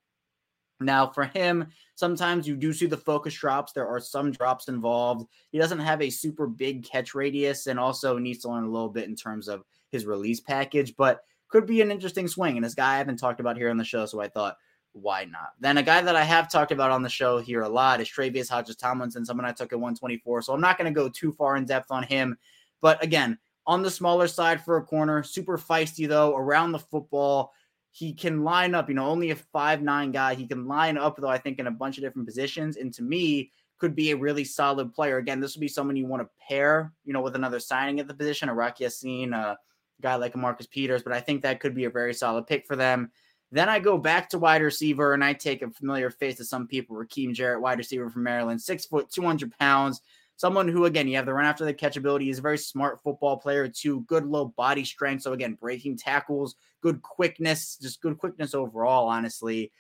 Now, 0.79 1.07
for 1.07 1.25
him, 1.25 1.67
sometimes 1.95 2.47
you 2.47 2.55
do 2.55 2.73
see 2.73 2.87
the 2.87 2.97
focus 2.97 3.35
drops. 3.35 3.71
There 3.71 3.87
are 3.87 3.99
some 3.99 4.31
drops 4.31 4.67
involved. 4.67 5.27
He 5.51 5.59
doesn't 5.59 5.79
have 5.79 6.01
a 6.01 6.09
super 6.09 6.47
big 6.47 6.83
catch 6.83 7.13
radius 7.13 7.67
and 7.67 7.79
also 7.79 8.17
needs 8.17 8.39
to 8.39 8.49
learn 8.49 8.63
a 8.63 8.71
little 8.71 8.89
bit 8.89 9.07
in 9.07 9.15
terms 9.15 9.47
of 9.47 9.63
his 9.91 10.05
release 10.05 10.39
package, 10.39 10.95
but 10.95 11.21
could 11.49 11.65
be 11.65 11.81
an 11.81 11.91
interesting 11.91 12.27
swing. 12.27 12.57
And 12.57 12.65
this 12.65 12.73
guy 12.73 12.95
I 12.95 12.97
haven't 12.97 13.17
talked 13.17 13.39
about 13.39 13.57
here 13.57 13.69
on 13.69 13.77
the 13.77 13.83
show, 13.83 14.05
so 14.05 14.19
I 14.21 14.27
thought, 14.27 14.57
why 14.93 15.25
not? 15.25 15.51
Then 15.59 15.77
a 15.77 15.83
guy 15.83 16.01
that 16.01 16.15
I 16.15 16.23
have 16.23 16.51
talked 16.51 16.71
about 16.71 16.91
on 16.91 17.01
the 17.01 17.09
show 17.09 17.39
here 17.39 17.61
a 17.61 17.69
lot 17.69 18.01
is 18.01 18.09
Tre'Vius 18.09 18.49
Hodges 18.49 18.75
Tomlinson, 18.75 19.25
someone 19.25 19.45
I 19.45 19.51
took 19.51 19.71
at 19.71 19.79
124. 19.79 20.41
So 20.41 20.53
I'm 20.53 20.61
not 20.61 20.77
going 20.77 20.93
to 20.93 20.97
go 20.97 21.09
too 21.09 21.31
far 21.31 21.55
in 21.55 21.65
depth 21.65 21.91
on 21.91 22.03
him. 22.03 22.37
But 22.81 23.03
again, 23.03 23.37
on 23.65 23.83
the 23.83 23.91
smaller 23.91 24.27
side 24.27 24.63
for 24.63 24.77
a 24.77 24.83
corner, 24.83 25.23
super 25.23 25.57
feisty 25.57 26.07
though, 26.07 26.35
around 26.35 26.71
the 26.71 26.79
football 26.79 27.53
he 27.91 28.13
can 28.13 28.43
line 28.43 28.73
up, 28.73 28.87
you 28.87 28.95
know, 28.95 29.05
only 29.05 29.31
a 29.31 29.35
five 29.35 29.81
nine 29.81 30.11
guy. 30.11 30.33
He 30.33 30.47
can 30.47 30.65
line 30.65 30.97
up, 30.97 31.17
though, 31.17 31.27
I 31.27 31.37
think, 31.37 31.59
in 31.59 31.67
a 31.67 31.71
bunch 31.71 31.97
of 31.97 32.03
different 32.03 32.27
positions. 32.27 32.77
And 32.77 32.93
to 32.93 33.03
me, 33.03 33.51
could 33.79 33.95
be 33.95 34.11
a 34.11 34.15
really 34.15 34.45
solid 34.45 34.93
player. 34.93 35.17
Again, 35.17 35.39
this 35.39 35.55
would 35.55 35.61
be 35.61 35.67
someone 35.67 35.95
you 35.95 36.05
want 36.05 36.23
to 36.23 36.29
pair, 36.47 36.93
you 37.03 37.13
know, 37.13 37.21
with 37.21 37.35
another 37.35 37.59
signing 37.59 37.99
at 37.99 38.07
the 38.07 38.13
position, 38.13 38.47
a 38.47 38.53
Rock 38.53 38.79
Ya-Sin, 38.79 39.33
a 39.33 39.57
guy 40.01 40.15
like 40.15 40.35
a 40.35 40.37
Marcus 40.37 40.67
Peters. 40.67 41.03
But 41.03 41.13
I 41.13 41.19
think 41.19 41.41
that 41.41 41.59
could 41.59 41.75
be 41.75 41.85
a 41.85 41.89
very 41.89 42.13
solid 42.13 42.47
pick 42.47 42.65
for 42.65 42.75
them. 42.75 43.11
Then 43.51 43.69
I 43.69 43.79
go 43.79 43.97
back 43.97 44.29
to 44.29 44.39
wide 44.39 44.61
receiver 44.61 45.13
and 45.13 45.23
I 45.23 45.33
take 45.33 45.61
a 45.61 45.69
familiar 45.69 46.09
face 46.09 46.37
to 46.37 46.45
some 46.45 46.67
people, 46.67 46.95
Rakim 46.95 47.33
Jarrett, 47.33 47.61
wide 47.61 47.77
receiver 47.77 48.09
from 48.09 48.23
Maryland, 48.23 48.61
six 48.61 48.85
foot, 48.85 49.09
200 49.11 49.57
pounds 49.57 50.01
someone 50.41 50.67
who, 50.67 50.85
again, 50.85 51.07
you 51.07 51.15
have 51.15 51.27
the 51.27 51.33
run 51.33 51.45
after 51.45 51.63
the 51.63 51.73
catch 51.73 51.97
ability. 51.97 52.25
He's 52.25 52.39
a 52.39 52.41
very 52.41 52.57
smart 52.57 52.99
football 53.03 53.37
player, 53.37 53.67
too. 53.67 54.01
Good 54.01 54.25
low 54.25 54.45
body 54.45 54.83
strength. 54.83 55.21
So, 55.21 55.33
again, 55.33 55.53
breaking 55.53 55.97
tackles, 55.97 56.55
good 56.81 56.99
quickness, 57.03 57.77
just 57.79 58.01
good 58.01 58.17
quickness 58.17 58.55
overall, 58.55 59.07
honestly. 59.07 59.71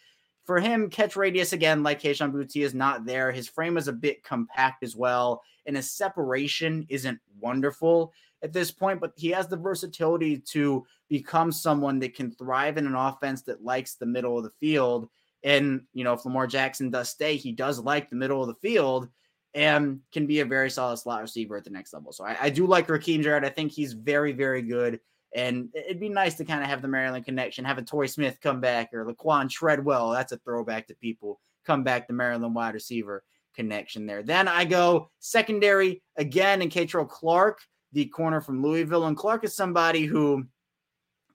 for 0.43 0.59
him, 0.59 0.89
catch 0.89 1.15
radius 1.15 1.53
again, 1.53 1.81
like 1.81 2.01
Kayshon 2.01 2.31
Boutte, 2.31 2.63
is 2.63 2.75
not 2.75 3.05
there. 3.05 3.31
His 3.31 3.47
frame 3.47 3.75
is 3.75 3.87
a 3.87 3.93
bit 3.93 4.23
compact 4.23 4.83
as 4.83 4.95
well, 4.95 5.41
and 5.65 5.75
his 5.75 5.91
separation 5.91 6.85
isn't 6.89 7.19
wonderful 7.39 8.13
at 8.43 8.53
this 8.53 8.71
point, 8.71 8.99
but 8.99 9.13
he 9.15 9.29
has 9.29 9.47
the 9.47 9.57
versatility 9.57 10.37
to 10.37 10.85
become 11.09 11.51
someone 11.51 11.99
that 11.99 12.15
can 12.15 12.31
thrive 12.31 12.77
in 12.77 12.87
an 12.87 12.95
offense 12.95 13.43
that 13.43 13.63
likes 13.63 13.95
the 13.95 14.05
middle 14.05 14.37
of 14.37 14.43
the 14.43 14.51
field. 14.59 15.09
And, 15.43 15.81
you 15.93 16.03
know, 16.03 16.13
if 16.13 16.25
Lamar 16.25 16.47
Jackson 16.47 16.89
does 16.89 17.09
stay, 17.09 17.35
he 17.35 17.51
does 17.51 17.79
like 17.79 18.09
the 18.09 18.15
middle 18.15 18.41
of 18.41 18.47
the 18.47 18.67
field 18.67 19.09
and 19.53 19.99
can 20.13 20.27
be 20.27 20.39
a 20.39 20.45
very 20.45 20.69
solid 20.69 20.97
slot 20.97 21.21
receiver 21.21 21.57
at 21.57 21.63
the 21.63 21.69
next 21.69 21.93
level. 21.93 22.11
So 22.11 22.23
I, 22.23 22.37
I 22.41 22.49
do 22.49 22.65
like 22.65 22.87
Rakim 22.87 23.21
Jarrett. 23.21 23.43
I 23.43 23.49
think 23.49 23.71
he's 23.71 23.93
very, 23.93 24.31
very 24.31 24.61
good. 24.61 24.99
And 25.33 25.69
it'd 25.73 25.99
be 25.99 26.09
nice 26.09 26.35
to 26.35 26.45
kind 26.45 26.61
of 26.61 26.69
have 26.69 26.81
the 26.81 26.87
Maryland 26.87 27.25
connection, 27.25 27.65
have 27.65 27.77
a 27.77 27.83
Torrey 27.83 28.07
Smith 28.07 28.39
come 28.41 28.59
back 28.59 28.93
or 28.93 29.05
Laquan 29.05 29.49
Treadwell. 29.49 30.11
That's 30.11 30.31
a 30.31 30.37
throwback 30.37 30.87
to 30.87 30.95
people 30.95 31.39
come 31.65 31.83
back 31.83 32.07
the 32.07 32.13
Maryland 32.13 32.55
wide 32.55 32.73
receiver 32.73 33.23
connection 33.55 34.05
there. 34.05 34.23
Then 34.23 34.47
I 34.47 34.65
go 34.65 35.09
secondary 35.19 36.01
again 36.17 36.61
in 36.61 36.69
Kei'Trel 36.69 37.07
Clark, 37.07 37.59
the 37.93 38.05
corner 38.05 38.41
from 38.41 38.63
Louisville. 38.63 39.05
And 39.05 39.17
Clark 39.17 39.43
is 39.43 39.55
somebody 39.55 40.05
who, 40.05 40.45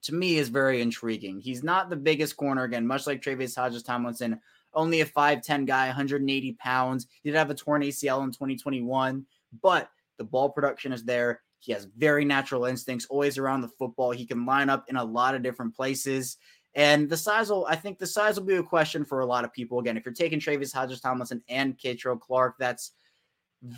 to 0.03 0.13
me, 0.13 0.37
is 0.37 0.49
very 0.49 0.81
intriguing. 0.81 1.39
He's 1.39 1.63
not 1.63 1.89
the 1.89 1.95
biggest 1.95 2.37
corner, 2.37 2.63
again, 2.63 2.85
much 2.85 3.07
like 3.07 3.21
Tre'Vius 3.21 3.55
Hodges 3.55 3.83
Tomlinson, 3.83 4.39
only 4.73 5.01
a 5.01 5.05
5'10 5.05 5.65
guy, 5.65 5.87
180 5.87 6.53
pounds. 6.53 7.07
He 7.23 7.29
did 7.29 7.37
have 7.37 7.49
a 7.49 7.55
torn 7.55 7.81
ACL 7.81 8.23
in 8.23 8.31
2021, 8.31 9.25
but 9.61 9.89
the 10.17 10.23
ball 10.23 10.49
production 10.49 10.91
is 10.91 11.03
there. 11.03 11.41
He 11.59 11.71
has 11.73 11.85
very 11.97 12.25
natural 12.25 12.65
instincts, 12.65 13.07
always 13.09 13.37
around 13.37 13.61
the 13.61 13.67
football. 13.67 14.11
He 14.11 14.25
can 14.25 14.45
line 14.45 14.69
up 14.69 14.85
in 14.89 14.95
a 14.95 15.03
lot 15.03 15.35
of 15.35 15.41
different 15.41 15.75
places. 15.75 16.37
And 16.75 17.09
the 17.09 17.17
size 17.17 17.49
will, 17.49 17.65
I 17.65 17.75
think 17.75 17.97
the 17.97 18.05
size 18.05 18.39
will 18.39 18.45
be 18.45 18.57
a 18.57 18.63
question 18.63 19.03
for 19.03 19.21
a 19.21 19.25
lot 19.25 19.43
of 19.43 19.51
people. 19.51 19.79
Again, 19.79 19.97
if 19.97 20.05
you're 20.05 20.13
taking 20.13 20.39
Tre'Vius 20.39 20.73
Hodges 20.73 21.01
Tomlinson 21.01 21.41
and 21.49 21.77
Kei'Trel 21.77 22.19
Clark, 22.19 22.55
that's 22.59 22.91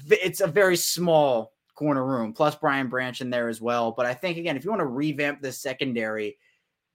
it's 0.09 0.41
a 0.41 0.47
very 0.47 0.75
small 0.75 1.53
corner 1.79 2.05
room, 2.05 2.33
plus 2.33 2.55
Brian 2.55 2.89
Branch 2.89 3.19
in 3.21 3.29
there 3.29 3.49
as 3.49 3.61
well. 3.61 3.93
But 3.95 4.05
I 4.05 4.13
think 4.13 4.37
again, 4.37 4.57
if 4.57 4.63
you 4.63 4.69
want 4.69 4.81
to 4.81 4.85
revamp 4.85 5.41
the 5.41 5.51
secondary, 5.51 6.37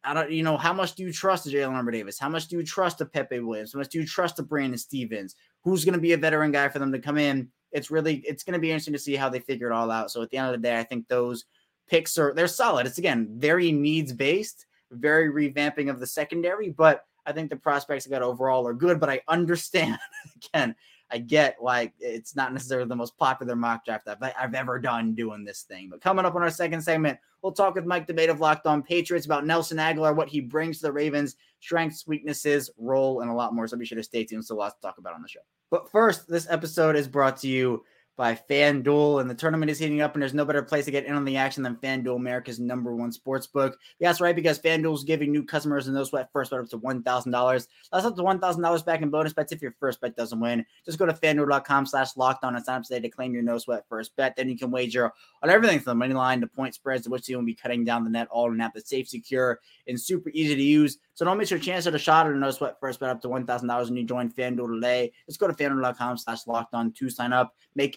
I 0.04 0.12
don't, 0.14 0.30
you 0.30 0.42
know, 0.42 0.56
how 0.56 0.72
much 0.72 0.94
do 0.94 1.02
you 1.02 1.12
trust 1.12 1.48
Jalen 1.48 1.72
Armour 1.72 1.90
Davis? 1.90 2.18
How 2.18 2.28
much 2.28 2.48
do 2.48 2.56
you 2.56 2.62
trust 2.62 2.98
the 2.98 3.06
Pepe 3.06 3.40
Williams? 3.40 3.72
How 3.72 3.78
much 3.78 3.88
do 3.88 3.98
you 3.98 4.06
trust 4.06 4.36
the 4.36 4.42
Brandon 4.42 4.78
Stephens? 4.78 5.34
Who's 5.62 5.84
going 5.84 5.94
to 5.94 6.00
be 6.00 6.12
a 6.12 6.18
veteran 6.18 6.52
guy 6.52 6.68
for 6.68 6.78
them 6.78 6.92
to 6.92 6.98
come 6.98 7.18
in 7.18 7.50
it's 7.74 7.90
really 7.90 8.22
it's 8.26 8.44
going 8.44 8.54
to 8.54 8.60
be 8.60 8.70
interesting 8.70 8.94
to 8.94 8.98
see 8.98 9.16
how 9.16 9.28
they 9.28 9.40
figure 9.40 9.68
it 9.70 9.74
all 9.74 9.90
out. 9.90 10.10
So 10.10 10.22
at 10.22 10.30
the 10.30 10.38
end 10.38 10.46
of 10.46 10.52
the 10.52 10.66
day, 10.66 10.78
I 10.78 10.84
think 10.84 11.08
those 11.08 11.44
picks 11.88 12.16
are 12.16 12.32
they're 12.32 12.48
solid. 12.48 12.86
It's 12.86 12.98
again 12.98 13.28
very 13.36 13.72
needs 13.72 14.12
based, 14.12 14.64
very 14.92 15.30
revamping 15.30 15.90
of 15.90 16.00
the 16.00 16.06
secondary, 16.06 16.70
but 16.70 17.04
I 17.26 17.32
think 17.32 17.50
the 17.50 17.56
prospects 17.56 18.06
got 18.06 18.22
overall 18.22 18.66
are 18.66 18.74
good. 18.74 19.00
But 19.00 19.10
I 19.10 19.20
understand 19.28 19.98
again 20.54 20.76
I 21.10 21.18
get 21.18 21.56
like 21.60 21.92
it's 22.00 22.34
not 22.34 22.52
necessarily 22.52 22.88
the 22.88 22.96
most 22.96 23.16
popular 23.18 23.54
mock 23.54 23.84
draft 23.84 24.08
I've, 24.08 24.22
I've 24.38 24.54
ever 24.54 24.78
done 24.78 25.14
doing 25.14 25.44
this 25.44 25.62
thing. 25.62 25.88
But 25.90 26.00
coming 26.00 26.24
up 26.24 26.34
on 26.34 26.42
our 26.42 26.50
second 26.50 26.80
segment, 26.80 27.18
we'll 27.42 27.52
talk 27.52 27.74
with 27.74 27.84
Mike 27.84 28.06
D'Abate 28.06 28.30
of 28.30 28.40
Locked 28.40 28.66
On 28.66 28.82
Patriots 28.82 29.26
about 29.26 29.46
Nelson 29.46 29.78
Agholor, 29.78 30.16
what 30.16 30.28
he 30.28 30.40
brings 30.40 30.78
to 30.78 30.86
the 30.86 30.92
Ravens, 30.92 31.36
strengths, 31.60 32.06
weaknesses, 32.06 32.70
role, 32.78 33.20
and 33.20 33.30
a 33.30 33.34
lot 33.34 33.54
more. 33.54 33.66
So 33.66 33.76
be 33.76 33.84
sure 33.84 33.96
to 33.96 34.02
stay 34.02 34.24
tuned. 34.24 34.44
So 34.44 34.56
lots 34.56 34.74
to 34.76 34.80
talk 34.80 34.98
about 34.98 35.14
on 35.14 35.22
the 35.22 35.28
show. 35.28 35.40
But 35.70 35.90
first, 35.90 36.28
this 36.28 36.46
episode 36.50 36.96
is 36.96 37.08
brought 37.08 37.36
to 37.38 37.48
you 37.48 37.84
by 38.16 38.34
FanDuel, 38.34 39.20
and 39.20 39.28
the 39.28 39.34
tournament 39.34 39.70
is 39.70 39.78
heating 39.78 40.00
up, 40.00 40.14
and 40.14 40.22
there's 40.22 40.34
no 40.34 40.44
better 40.44 40.62
place 40.62 40.84
to 40.84 40.90
get 40.90 41.04
in 41.04 41.14
on 41.14 41.24
the 41.24 41.36
action 41.36 41.62
than 41.62 41.76
FanDuel, 41.76 42.16
America's 42.16 42.60
number 42.60 42.94
one 42.94 43.12
sports 43.12 43.46
book. 43.46 43.78
Yeah, 43.98 44.08
That's 44.08 44.20
right, 44.20 44.36
because 44.36 44.58
FanDuel 44.58 44.94
is 44.94 45.04
giving 45.04 45.32
new 45.32 45.42
customers 45.44 45.88
a 45.88 45.92
no 45.92 46.04
sweat 46.04 46.30
first 46.32 46.50
bet 46.50 46.60
up 46.60 46.68
to 46.70 46.78
$1,000. 46.78 47.66
That's 47.92 48.04
up 48.04 48.16
to 48.16 48.22
$1,000 48.22 48.84
back 48.84 49.02
in 49.02 49.10
bonus 49.10 49.32
bets 49.32 49.52
if 49.52 49.62
your 49.62 49.74
first 49.80 50.00
bet 50.00 50.16
doesn't 50.16 50.38
win. 50.38 50.64
Just 50.84 50.98
go 50.98 51.06
to 51.06 51.12
fanduel.com 51.12 51.86
slash 51.86 52.16
locked 52.16 52.44
on 52.44 52.56
and 52.56 52.64
sign 52.64 52.78
up 52.78 52.84
today 52.84 53.00
to 53.00 53.08
claim 53.08 53.32
your 53.32 53.42
no 53.42 53.58
sweat 53.58 53.84
first 53.88 54.14
bet. 54.16 54.36
Then 54.36 54.48
you 54.48 54.56
can 54.56 54.70
wager 54.70 55.12
on 55.42 55.50
everything 55.50 55.78
from 55.80 55.92
the 55.92 55.94
money 55.96 56.14
line 56.14 56.40
to 56.40 56.46
point 56.46 56.74
spreads 56.74 57.04
to 57.04 57.10
which 57.10 57.28
you 57.28 57.36
will 57.36 57.44
be 57.44 57.54
cutting 57.54 57.84
down 57.84 58.04
the 58.04 58.10
net 58.10 58.28
all 58.30 58.52
in 58.52 58.60
app 58.60 58.74
that's 58.74 58.90
safe, 58.90 59.08
secure, 59.08 59.60
and 59.86 60.00
super 60.00 60.30
easy 60.30 60.54
to 60.54 60.62
use. 60.62 60.98
So 61.14 61.24
don't 61.24 61.38
miss 61.38 61.50
your 61.50 61.60
chance 61.60 61.86
at 61.86 61.94
a 61.94 61.98
shot 61.98 62.26
at 62.26 62.32
a 62.32 62.36
no 62.36 62.50
sweat 62.50 62.78
first 62.80 63.00
bet 63.00 63.10
up 63.10 63.20
to 63.22 63.28
$1,000 63.28 63.84
when 63.84 63.96
you 63.96 64.04
join 64.04 64.30
FanDuel 64.30 64.74
today. 64.74 65.12
Just 65.26 65.38
go 65.38 65.46
to 65.46 65.52
fanduel.com 65.52 66.18
slash 66.18 66.46
locked 66.46 66.74
on 66.74 66.92
to 66.92 67.10
sign 67.10 67.32
up. 67.32 67.54
Make 67.76 67.96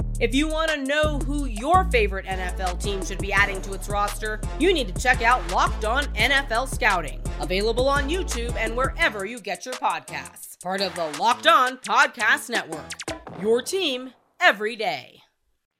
If 0.21 0.35
you 0.35 0.47
want 0.47 0.69
to 0.69 0.77
know 0.77 1.17
who 1.17 1.45
your 1.45 1.85
favorite 1.85 2.27
NFL 2.27 2.79
team 2.79 3.03
should 3.03 3.17
be 3.17 3.33
adding 3.33 3.59
to 3.63 3.73
its 3.73 3.89
roster, 3.89 4.39
you 4.59 4.71
need 4.71 4.93
to 4.93 5.01
check 5.01 5.23
out 5.23 5.51
Locked 5.51 5.83
On 5.83 6.03
NFL 6.13 6.71
Scouting, 6.71 7.19
available 7.39 7.89
on 7.89 8.07
YouTube 8.07 8.55
and 8.55 8.77
wherever 8.77 9.25
you 9.25 9.39
get 9.39 9.65
your 9.65 9.73
podcasts. 9.73 10.61
Part 10.61 10.79
of 10.79 10.93
the 10.93 11.07
Locked 11.19 11.47
On 11.47 11.77
Podcast 11.77 12.51
Network. 12.51 12.91
Your 13.41 13.63
team 13.63 14.13
every 14.39 14.75
day. 14.75 15.23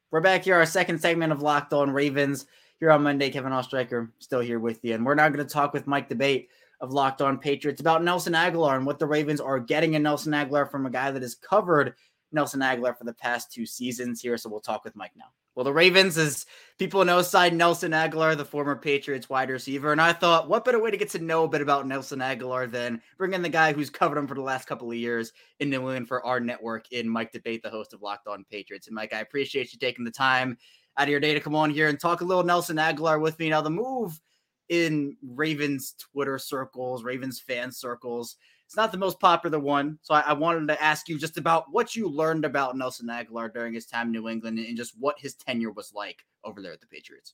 We're 0.09 0.21
back 0.21 0.45
here, 0.45 0.55
our 0.55 0.65
second 0.65 0.99
segment 1.01 1.31
of 1.31 1.43
Locked 1.43 1.73
On 1.73 1.91
Ravens 1.91 2.47
here 2.79 2.89
on 2.89 3.03
Monday. 3.03 3.29
Kevin 3.29 3.51
Oestreicher 3.51 4.09
still 4.17 4.39
here 4.39 4.57
with 4.57 4.79
you. 4.81 4.95
And 4.95 5.05
we're 5.05 5.13
now 5.13 5.29
going 5.29 5.45
to 5.45 5.53
talk 5.53 5.71
with 5.71 5.85
Mike 5.85 6.09
D'Abate 6.09 6.47
of 6.79 6.91
Locked 6.91 7.21
On 7.21 7.37
Patriots 7.37 7.79
about 7.79 8.03
Nelson 8.03 8.33
Agholor 8.33 8.75
and 8.75 8.87
what 8.87 8.97
the 8.97 9.05
Ravens 9.05 9.39
are 9.39 9.59
getting 9.59 9.93
in 9.93 10.01
Nelson 10.01 10.33
Agholor 10.33 10.71
from 10.71 10.87
a 10.87 10.89
guy 10.89 11.11
that 11.11 11.21
is 11.21 11.35
covered 11.35 11.93
Nelson 12.31 12.61
Agholor 12.61 12.97
for 12.97 13.03
the 13.03 13.13
past 13.13 13.51
two 13.51 13.65
seasons 13.65 14.21
here. 14.21 14.37
So 14.37 14.49
we'll 14.49 14.59
talk 14.59 14.83
with 14.83 14.95
Mike 14.95 15.11
now. 15.17 15.25
Well, 15.53 15.65
the 15.65 15.73
Ravens, 15.73 16.17
as 16.17 16.45
people 16.79 17.03
know, 17.03 17.21
signed 17.21 17.57
Nelson 17.57 17.91
Agholor, 17.91 18.37
the 18.37 18.45
former 18.45 18.75
Patriots 18.75 19.29
wide 19.29 19.49
receiver. 19.49 19.91
And 19.91 19.99
I 19.99 20.13
thought, 20.13 20.47
what 20.47 20.63
better 20.63 20.81
way 20.81 20.91
to 20.91 20.97
get 20.97 21.09
to 21.09 21.19
know 21.19 21.43
a 21.43 21.49
bit 21.49 21.61
about 21.61 21.85
Nelson 21.85 22.19
Agholor 22.19 22.71
than 22.71 23.01
bring 23.17 23.33
in 23.33 23.41
the 23.41 23.49
guy 23.49 23.73
who's 23.73 23.89
covered 23.89 24.17
him 24.17 24.27
for 24.27 24.35
the 24.35 24.41
last 24.41 24.65
couple 24.65 24.89
of 24.89 24.95
years 24.95 25.33
in 25.59 25.69
New 25.69 25.79
England 25.79 26.07
for 26.07 26.25
our 26.25 26.39
network 26.39 26.89
in 26.93 27.09
Mike 27.09 27.33
D'Abate, 27.33 27.61
the 27.61 27.69
host 27.69 27.93
of 27.93 28.01
Locked 28.01 28.27
On 28.27 28.45
Patriots. 28.49 28.87
And 28.87 28.95
Mike, 28.95 29.13
I 29.13 29.19
appreciate 29.19 29.73
you 29.73 29.79
taking 29.79 30.05
the 30.05 30.11
time 30.11 30.57
out 30.97 31.03
of 31.03 31.09
your 31.09 31.19
day 31.19 31.33
to 31.33 31.41
come 31.41 31.55
on 31.55 31.69
here 31.69 31.89
and 31.89 31.99
talk 31.99 32.21
a 32.21 32.25
little 32.25 32.43
Nelson 32.43 32.77
Agholor 32.77 33.19
with 33.19 33.37
me. 33.37 33.49
Now, 33.49 33.61
the 33.61 33.69
move 33.69 34.21
in 34.69 35.17
Ravens 35.21 35.95
Twitter 35.99 36.37
circles, 36.37 37.03
Ravens 37.03 37.41
fan 37.41 37.73
circles, 37.73 38.37
it's 38.71 38.77
not 38.77 38.93
the 38.93 38.97
most 38.97 39.19
popular 39.19 39.59
one. 39.59 39.99
So 40.01 40.13
I, 40.13 40.21
I, 40.21 40.31
wanted 40.31 40.65
to 40.69 40.81
ask 40.81 41.09
you 41.09 41.19
just 41.19 41.37
about 41.37 41.65
what 41.71 41.93
you 41.93 42.07
learned 42.07 42.45
about 42.45 42.77
Nelson 42.77 43.09
Agholor 43.09 43.53
during 43.53 43.73
his 43.73 43.85
time 43.85 44.05
in 44.07 44.11
New 44.13 44.29
England 44.29 44.59
and 44.59 44.77
just 44.77 44.93
what 44.97 45.19
his 45.19 45.33
tenure 45.33 45.71
was 45.71 45.91
like 45.93 46.23
over 46.45 46.61
there 46.61 46.71
at 46.71 46.79
the 46.79 46.87
Patriots. 46.87 47.33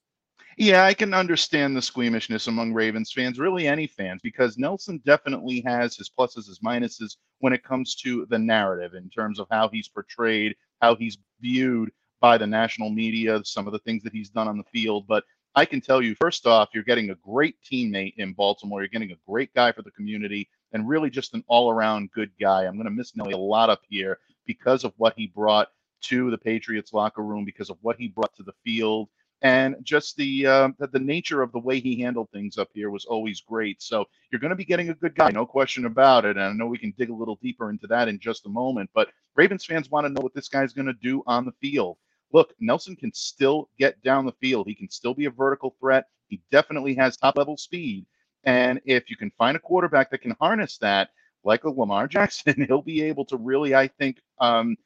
Yeah, 0.58 0.86
I 0.86 0.96
can 0.96 1.14
understand 1.14 1.78
the 1.78 1.82
squeamishness 1.84 2.48
among 2.48 2.74
Ravens 2.74 3.12
fans, 3.12 3.38
really 3.38 3.68
any 3.68 3.86
fans, 3.86 4.20
because 4.24 4.58
Nelson 4.58 5.00
definitely 5.06 5.62
has 5.64 5.96
his 5.96 6.10
pluses, 6.10 6.48
his 6.48 6.58
minuses 6.66 7.18
when 7.38 7.54
it 7.54 7.64
comes 7.64 7.94
to 7.98 8.26
the 8.32 8.40
narrative 8.40 8.96
in 8.96 9.08
terms 9.08 9.40
of 9.40 9.46
how 9.52 9.70
he's 9.70 9.88
portrayed, 9.88 10.56
how 10.82 10.96
he's 10.96 11.20
viewed 11.40 11.92
by 12.20 12.40
the 12.40 12.48
national 12.48 12.90
media, 12.90 13.40
some 13.46 13.68
of 13.68 13.74
the 13.74 13.80
things 13.80 14.02
that 14.02 14.12
he's 14.12 14.32
done 14.32 14.48
on 14.48 14.58
the 14.58 14.64
field. 14.64 15.06
But 15.06 15.24
I 15.54 15.66
can 15.66 15.82
tell 15.82 16.02
you, 16.02 16.16
first 16.20 16.48
off, 16.48 16.70
you're 16.74 16.84
getting 16.84 17.12
a 17.12 17.16
great 17.16 17.58
teammate 17.62 18.16
in 18.18 18.34
Baltimore. 18.34 18.82
You're 18.82 18.90
getting 18.90 19.12
a 19.12 19.30
great 19.30 19.54
guy 19.54 19.72
for 19.72 19.84
the 19.84 19.92
community 19.92 20.50
and 20.74 20.88
really 20.88 21.10
just 21.10 21.34
an 21.34 21.44
all 21.48 21.70
around 21.70 22.12
good 22.12 22.32
guy. 22.40 22.66
I'm 22.66 22.76
going 22.76 22.86
to 22.86 22.92
miss 22.92 23.16
Nelly 23.16 23.34
a 23.34 23.38
lot 23.38 23.70
up 23.70 23.82
here 23.90 24.20
because 24.46 24.84
of 24.84 24.94
what 24.98 25.14
he 25.18 25.28
brought 25.28 25.70
to 26.02 26.30
the 26.32 26.38
Patriots 26.38 26.94
locker 26.94 27.24
room, 27.24 27.46
because 27.46 27.70
of 27.70 27.78
what 27.82 27.98
he 27.98 28.08
brought 28.08 28.36
to 28.36 28.44
the 28.44 28.54
field. 28.64 29.10
And 29.44 29.76
just 29.84 30.18
the 30.18 30.48
uh, 30.48 30.70
the 30.92 31.00
nature 31.00 31.44
of 31.44 31.52
the 31.52 31.60
way 31.60 31.80
he 31.80 32.02
handled 32.02 32.30
things 32.32 32.58
up 32.58 32.70
here 32.74 32.90
was 32.90 33.06
always 33.06 33.42
great. 33.42 33.84
So 33.84 34.06
you're 34.32 34.42
going 34.42 34.50
to 34.50 34.56
be 34.56 34.66
getting 34.66 34.90
a 34.90 34.96
good 34.96 35.14
guy, 35.14 35.30
no 35.30 35.46
question 35.46 35.86
about 35.86 36.26
it. 36.26 36.38
And 36.38 36.46
I 36.46 36.54
know 36.54 36.66
we 36.66 36.80
can 36.80 36.94
dig 36.98 37.12
a 37.12 37.16
little 37.16 37.38
deeper 37.40 37.70
into 37.70 37.86
that 37.88 38.08
in 38.08 38.20
just 38.20 38.48
a 38.48 38.50
moment. 38.50 38.90
But 38.96 39.10
Ravens 39.36 39.64
fans 39.64 39.92
want 39.92 40.08
to 40.08 40.10
know 40.10 40.22
what 40.22 40.34
this 40.34 40.50
guy's 40.50 40.74
going 40.74 40.88
to 40.88 40.94
do 40.94 41.24
on 41.28 41.46
the 41.46 41.52
field. 41.62 41.98
Look, 42.34 42.54
Nelson 42.60 42.96
can 42.96 43.14
still 43.14 43.70
get 43.78 44.02
down 44.02 44.26
the 44.26 44.34
field. 44.42 44.68
He 44.68 44.76
can 44.76 44.90
still 44.90 45.14
be 45.14 45.26
a 45.26 45.32
vertical 45.32 45.76
threat. 45.80 46.06
He 46.30 46.42
definitely 46.52 46.96
has 46.96 47.16
top 47.16 47.38
level 47.38 47.58
speed. 47.58 48.06
And 48.48 48.80
if 48.86 49.10
you 49.10 49.18
can 49.18 49.30
find 49.38 49.58
a 49.58 49.60
quarterback 49.60 50.10
that 50.10 50.22
can 50.22 50.34
harness 50.40 50.78
that, 50.78 51.10
like 51.44 51.66
a 51.66 51.70
Lamar 51.70 52.08
Jackson, 52.18 52.66
he'll 52.68 52.82
be 52.82 53.04
able 53.04 53.26
to 53.26 53.38
really, 53.38 53.76
I 53.76 53.88
think, 53.88 54.20
um, 54.40 54.78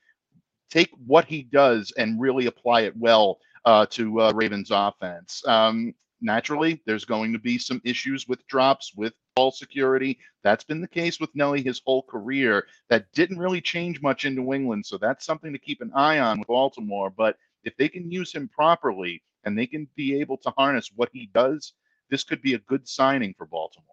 take 0.71 0.89
what 1.05 1.25
he 1.25 1.43
does 1.43 1.93
and 1.95 2.19
really 2.19 2.47
apply 2.47 2.81
it 2.81 2.97
well 2.97 3.37
uh, 3.65 3.85
to 3.91 4.19
uh, 4.19 4.33
Ravens 4.33 4.71
offense. 4.71 5.43
Um, 5.45 5.93
naturally, 6.21 6.81
there's 6.87 7.05
going 7.05 7.33
to 7.33 7.39
be 7.39 7.59
some 7.59 7.79
issues 7.85 8.27
with 8.27 8.45
drops, 8.47 8.93
with 8.95 9.13
ball 9.35 9.51
security. 9.51 10.17
That's 10.43 10.63
been 10.63 10.81
the 10.81 10.87
case 10.87 11.19
with 11.19 11.29
Nelly 11.35 11.61
his 11.61 11.83
whole 11.85 12.01
career. 12.01 12.65
That 12.89 13.11
didn't 13.13 13.37
really 13.37 13.61
change 13.61 14.01
much 14.01 14.25
in 14.25 14.33
New 14.33 14.53
England, 14.53 14.87
so 14.87 14.97
that's 14.97 15.23
something 15.23 15.53
to 15.53 15.59
keep 15.59 15.81
an 15.81 15.91
eye 15.93 16.17
on 16.17 16.39
with 16.39 16.47
Baltimore. 16.47 17.11
But 17.11 17.37
if 17.63 17.77
they 17.77 17.89
can 17.89 18.09
use 18.09 18.33
him 18.33 18.49
properly 18.49 19.21
and 19.43 19.55
they 19.55 19.67
can 19.67 19.87
be 19.95 20.19
able 20.19 20.37
to 20.37 20.53
harness 20.57 20.89
what 20.95 21.09
he 21.13 21.29
does, 21.31 21.73
this 22.11 22.23
could 22.23 22.41
be 22.41 22.53
a 22.53 22.59
good 22.59 22.87
signing 22.87 23.33
for 23.35 23.47
Baltimore. 23.47 23.87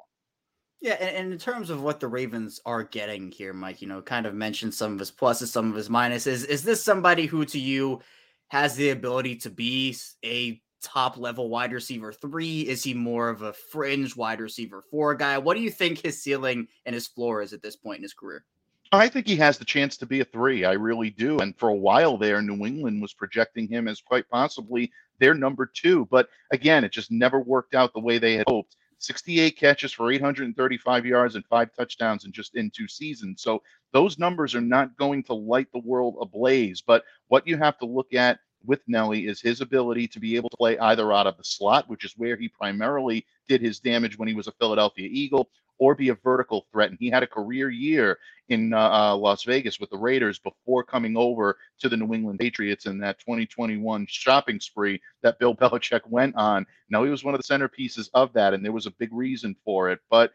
Yeah, 0.81 0.95
and, 0.95 1.33
in 1.33 1.39
terms 1.39 1.71
of 1.71 1.83
what 1.83 1.99
the 1.99 2.09
Ravens 2.09 2.61
are 2.67 2.85
getting 2.85 3.33
here, 3.33 3.53
Mike, 3.53 3.81
you 3.81 3.89
know, 3.89 4.03
kind 4.03 4.27
of 4.27 4.35
mentioned 4.35 4.75
some 4.75 4.93
of 4.93 4.99
his 4.99 5.11
pluses, 5.11 5.49
some 5.49 5.71
of 5.71 5.77
his 5.77 5.89
minuses. 5.89 6.45
Is 6.45 6.63
this 6.63 6.85
somebody 6.85 7.27
who, 7.27 7.45
to 7.47 7.59
you, 7.59 8.01
has 8.49 8.77
the 8.77 8.91
ability 8.91 9.37
to 9.37 9.51
be 9.51 9.97
a 10.25 10.61
top 10.83 11.17
level 11.17 11.49
wide 11.49 11.73
receiver 11.73 12.13
three? 12.13 12.61
Is 12.61 12.85
he 12.85 12.95
more 12.95 13.29
of 13.29 13.43
a 13.43 13.53
fringe 13.53 14.15
wide 14.17 14.41
receiver 14.41 14.85
four 14.91 15.15
guy? 15.15 15.39
What 15.39 15.57
do 15.57 15.63
you 15.63 15.71
think 15.71 15.99
his 15.99 16.23
ceiling 16.23 16.69
and 16.87 16.95
his 16.95 17.09
floor 17.09 17.43
is 17.43 17.53
at 17.53 17.63
this 17.63 17.77
point 17.77 17.99
in 17.99 18.03
his 18.05 18.15
career? 18.15 18.45
I 18.91 19.09
think 19.09 19.27
he 19.27 19.37
has 19.37 19.59
the 19.59 19.67
chance 19.67 19.99
to 19.99 20.07
be 20.07 20.21
a 20.21 20.25
three. 20.25 20.65
I 20.65 20.73
really 20.73 21.11
do. 21.11 21.39
And 21.41 21.55
for 21.59 21.69
a 21.69 21.75
while 21.75 22.17
there, 22.17 22.41
New 22.41 22.65
England 22.65 23.03
was 23.03 23.13
projecting 23.13 23.69
him 23.69 23.87
as 23.87 24.01
quite 24.01 24.29
possibly 24.31 24.91
their 25.19 25.35
number 25.35 25.67
two. 25.67 26.07
But 26.11 26.29
again, 26.53 26.85
it 26.85 26.93
just 26.93 27.11
never 27.11 27.39
worked 27.41 27.75
out 27.75 27.93
the 27.93 28.01
way 28.01 28.19
they 28.19 28.35
had 28.35 28.49
hoped. 28.49 28.77
68 29.01 29.57
catches 29.57 29.93
for 29.93 30.11
835 30.11 31.07
yards 31.07 31.35
and 31.35 31.45
five 31.47 31.69
touchdowns 31.77 32.25
in 32.25 32.33
just 32.33 32.57
in 32.57 32.71
two 32.71 32.89
seasons. 32.89 33.43
So 33.43 33.63
those 33.93 34.19
numbers 34.19 34.55
are 34.55 34.61
not 34.61 34.97
going 34.97 35.23
to 35.25 35.35
light 35.35 35.69
the 35.73 35.81
world 35.81 36.17
ablaze. 36.21 36.81
But 36.81 37.05
what 37.29 37.47
you 37.47 37.59
have 37.59 37.79
to 37.79 37.87
look 37.87 38.15
at 38.15 38.41
with 38.65 38.81
Nelly 38.89 39.27
is 39.27 39.41
his 39.41 39.61
ability 39.61 40.09
to 40.09 40.19
be 40.19 40.35
able 40.35 40.49
to 40.49 40.57
play 40.57 40.79
either 40.79 41.13
out 41.13 41.27
of 41.27 41.37
the 41.37 41.45
slot, 41.45 41.89
which 41.89 42.05
is 42.05 42.15
where 42.17 42.37
he 42.37 42.49
primarily 42.49 43.25
did 43.49 43.61
his 43.61 43.79
damage 43.81 44.19
when 44.19 44.29
he 44.29 44.35
was 44.35 44.49
a 44.49 44.53
Philadelphia 44.53 45.09
Eagle, 45.11 45.49
or 45.79 45.95
be 45.95 46.09
a 46.09 46.15
vertical 46.15 46.67
threat. 46.73 46.91
And 46.91 46.99
he 47.01 47.09
had 47.09 47.23
a 47.23 47.27
career 47.27 47.71
year 47.71 48.19
in 48.49 48.73
uh, 48.73 48.91
uh, 48.91 49.17
Las 49.17 49.45
Vegas 49.45 49.79
with 49.79 49.91
the 49.91 49.97
Raiders 49.97 50.39
before 50.39 50.83
coming 50.83 51.17
over 51.17 51.57
to 51.81 51.89
the 51.89 51.97
New 51.97 52.15
England 52.15 52.39
Patriots 52.39 52.87
in 52.87 52.99
that 52.99 53.19
2021 53.21 54.07
shopping 54.09 54.61
spree 54.61 55.01
that 55.23 55.39
Bill 55.39 55.55
Belichick 55.57 56.01
went 56.09 56.35
on. 56.37 56.67
Now, 56.91 57.05
he 57.05 57.11
was 57.11 57.25
one 57.25 57.35
of 57.35 57.41
the 57.41 57.55
centerpieces 57.55 58.09
of 58.15 58.33
that, 58.33 58.55
and 58.55 58.65
there 58.65 58.73
was 58.73 58.87
a 58.87 58.93
big 58.93 59.13
reason 59.13 59.55
for 59.65 59.91
it. 59.91 60.01
But 60.11 60.33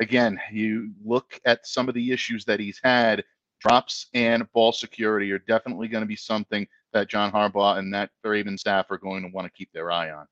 again, 0.00 0.40
you 0.52 0.92
look 1.04 1.40
at 1.44 1.66
some 1.66 1.88
of 1.88 1.94
the 1.94 2.12
issues 2.12 2.44
that 2.44 2.60
he's 2.60 2.80
had. 2.82 3.24
Drops 3.60 4.08
and 4.12 4.50
ball 4.52 4.70
security 4.70 5.32
are 5.32 5.38
definitely 5.38 5.88
going 5.88 6.02
to 6.02 6.06
be 6.06 6.16
something 6.16 6.66
that 6.92 7.08
John 7.08 7.32
Harbaugh 7.32 7.78
and 7.78 7.92
that 7.94 8.10
Raven 8.22 8.58
staff 8.58 8.90
are 8.90 8.98
going 8.98 9.22
to 9.22 9.30
want 9.32 9.46
to 9.46 9.52
keep 9.56 9.72
their 9.72 9.90
eye 9.90 10.10
on. 10.10 10.26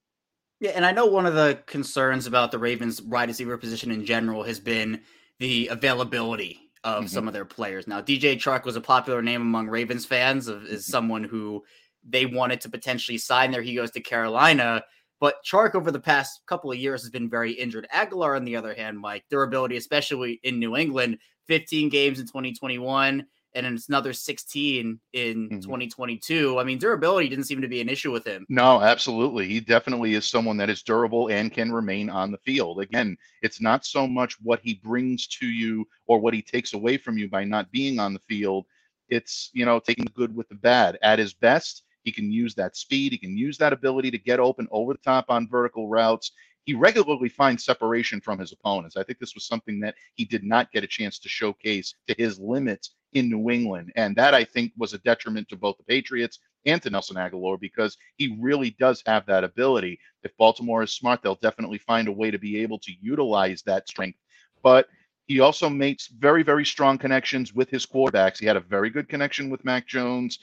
Yeah, 0.61 0.70
and 0.75 0.87
I 0.87 0.92
know 0.92 1.06
one 1.06 1.26
of 1.26 1.34
the 1.34 1.61
concerns 1.66 2.26
about 2.26 2.50
the 2.50 2.58
Ravens 2.58 3.02
wide 3.02 3.28
receiver 3.28 3.58
position 3.58 3.90
in 3.90 4.04
general 4.04 4.42
has 4.44 4.61
been 4.61 5.00
the 5.38 5.68
availability 5.68 6.70
of 6.84 7.04
mm-hmm. 7.04 7.06
some 7.08 7.26
of 7.26 7.34
their 7.34 7.44
players. 7.44 7.87
Now, 7.87 8.00
DJ 8.00 8.37
Chark 8.37 8.64
was 8.64 8.76
a 8.76 8.80
popular 8.80 9.20
name 9.20 9.40
among 9.40 9.68
Ravens 9.68 10.06
fans 10.06 10.49
of, 10.49 10.64
is 10.64 10.82
mm-hmm. 10.82 10.90
someone 10.90 11.25
who 11.25 11.64
they 12.08 12.26
wanted 12.26 12.61
to 12.62 12.68
potentially 12.68 13.18
sign 13.18 13.50
there. 13.50 13.62
He 13.62 13.75
goes 13.75 13.90
to 13.92 14.00
Carolina. 14.00 14.84
But 15.20 15.37
Chark 15.44 15.75
over 15.75 15.90
the 15.90 16.00
past 16.00 16.40
couple 16.46 16.70
of 16.70 16.78
years 16.78 17.02
has 17.02 17.11
been 17.11 17.30
very 17.30 17.52
injured. 17.52 17.87
Agholor, 17.92 18.37
on 18.37 18.44
the 18.44 18.56
other 18.56 18.75
hand, 18.75 18.99
Mike, 18.99 19.25
durability, 19.30 19.76
especially 19.76 20.40
in 20.42 20.58
New 20.58 20.76
England, 20.76 21.18
15 21.49 21.88
games 21.88 22.20
in 22.20 22.26
2021 22.26 23.25
and 23.54 23.66
it's 23.66 23.88
another 23.88 24.12
16 24.12 24.99
in 25.12 25.49
mm-hmm. 25.49 25.61
2022. 25.61 26.58
I 26.58 26.64
mean, 26.64 26.78
durability 26.78 27.28
didn't 27.28 27.44
seem 27.44 27.61
to 27.61 27.68
be 27.68 27.80
an 27.80 27.88
issue 27.88 28.11
with 28.11 28.26
him. 28.26 28.44
No, 28.49 28.80
absolutely. 28.80 29.49
He 29.49 29.61
definitely 29.61 30.14
is 30.14 30.26
someone 30.26 30.56
that 30.56 30.70
is 30.70 30.82
durable 30.82 31.28
and 31.28 31.52
can 31.52 31.73
remain 31.73 32.11
on 32.11 32.30
the 32.30 32.38
field. 32.38 32.80
Again, 32.80 33.16
it's 33.42 33.61
not 33.61 33.84
so 33.84 34.06
much 34.06 34.37
what 34.42 34.61
he 34.62 34.75
brings 34.75 35.26
to 35.28 35.46
you 35.46 35.87
or 36.06 36.18
what 36.18 36.34
he 36.34 36.42
takes 36.42 36.73
away 36.75 36.96
from 36.96 37.16
you 37.16 37.28
by 37.28 37.44
not 37.44 37.70
being 37.70 37.99
on 37.99 38.12
the 38.12 38.20
field. 38.20 38.66
It's, 39.08 39.50
you 39.52 39.64
know, 39.64 39.78
taking 39.78 40.04
the 40.04 40.11
good 40.12 40.34
with 40.34 40.49
the 40.49 40.56
bad. 40.56 40.99
At 41.02 41.18
his 41.18 41.34
best, 41.34 41.82
he 42.02 42.12
can 42.12 42.30
use 42.30 42.54
that 42.54 42.76
speed, 42.76 43.12
he 43.12 43.18
can 43.18 43.37
use 43.37 43.56
that 43.58 43.73
ability 43.73 44.11
to 44.11 44.18
get 44.18 44.40
open 44.40 44.68
over 44.70 44.92
the 44.92 44.99
top 44.99 45.26
on 45.28 45.49
vertical 45.49 45.88
routes 45.88 46.32
he 46.64 46.75
regularly 46.75 47.28
finds 47.28 47.64
separation 47.64 48.21
from 48.21 48.38
his 48.38 48.52
opponents. 48.52 48.97
I 48.97 49.02
think 49.02 49.18
this 49.18 49.35
was 49.35 49.47
something 49.47 49.80
that 49.80 49.94
he 50.14 50.25
did 50.25 50.44
not 50.44 50.73
get 50.73 50.85
a 50.85 50.88
chance 50.88 51.18
to 51.21 51.28
showcase 51.28 51.94
to 52.09 52.14
his 52.16 52.38
limits 52.38 52.94
in 53.12 53.28
New 53.28 53.50
England. 53.50 53.92
And 53.97 54.16
that 54.16 54.35
I 54.35 54.44
think 54.44 54.73
was 54.76 54.92
a 54.92 54.99
detriment 54.99 55.49
to 55.49 55.56
both 55.56 55.76
the 55.76 55.85
Patriots 55.85 56.40
and 56.66 56.83
to 56.83 56.90
Nelson 56.90 57.16
Agholor 57.16 57.61
because 57.61 57.97
he 58.16 58.37
really 58.40 58.71
does 58.71 59.02
have 59.06 59.26
that 59.26 59.45
ability. 59.45 59.99
If 60.23 60.36
Baltimore 60.36 60.82
is 60.82 60.93
smart, 60.93 61.23
they'll 61.23 61.36
definitely 61.36 61.78
find 61.78 62.08
a 62.08 62.12
way 62.12 62.30
to 62.30 62.39
be 62.39 62.60
able 62.60 62.78
to 62.80 62.93
utilize 63.00 63.62
that 63.62 63.89
strength. 63.89 64.19
But 64.62 64.89
he 65.26 65.41
also 65.41 65.69
makes 65.69 66.08
very, 66.08 66.43
very 66.43 66.65
strong 66.65 66.99
connections 66.99 67.54
with 67.54 67.71
his 67.71 67.86
quarterbacks. 67.86 68.39
He 68.39 68.47
had 68.47 68.56
a 68.56 68.60
very 68.60 68.91
good 68.91 69.08
connection 69.08 69.49
with 69.49 69.65
Mac 69.65 69.86
Jones. 69.86 70.39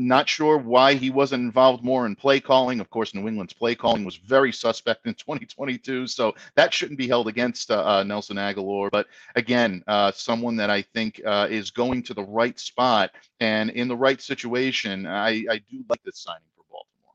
Not 0.00 0.28
sure 0.28 0.56
why 0.56 0.94
he 0.94 1.10
wasn't 1.10 1.42
involved 1.42 1.82
more 1.82 2.06
in 2.06 2.14
play 2.14 2.38
calling. 2.38 2.78
Of 2.78 2.88
course, 2.88 3.14
New 3.14 3.26
England's 3.26 3.52
play 3.52 3.74
calling 3.74 4.04
was 4.04 4.14
very 4.14 4.52
suspect 4.52 5.08
in 5.08 5.14
2022, 5.14 6.06
so 6.06 6.36
that 6.54 6.72
shouldn't 6.72 6.98
be 6.98 7.08
held 7.08 7.26
against 7.26 7.72
uh, 7.72 7.84
uh, 7.84 8.02
Nelson 8.04 8.36
Agholor. 8.36 8.90
But 8.92 9.08
again, 9.34 9.82
uh, 9.88 10.12
someone 10.12 10.54
that 10.56 10.70
I 10.70 10.82
think 10.82 11.20
uh, 11.26 11.48
is 11.50 11.72
going 11.72 12.04
to 12.04 12.14
the 12.14 12.22
right 12.22 12.58
spot 12.60 13.10
and 13.40 13.70
in 13.70 13.88
the 13.88 13.96
right 13.96 14.22
situation. 14.22 15.04
I, 15.04 15.44
I 15.50 15.60
do 15.68 15.84
like 15.88 16.02
this 16.04 16.20
signing 16.20 16.42
for 16.56 16.62
Baltimore. 16.70 17.14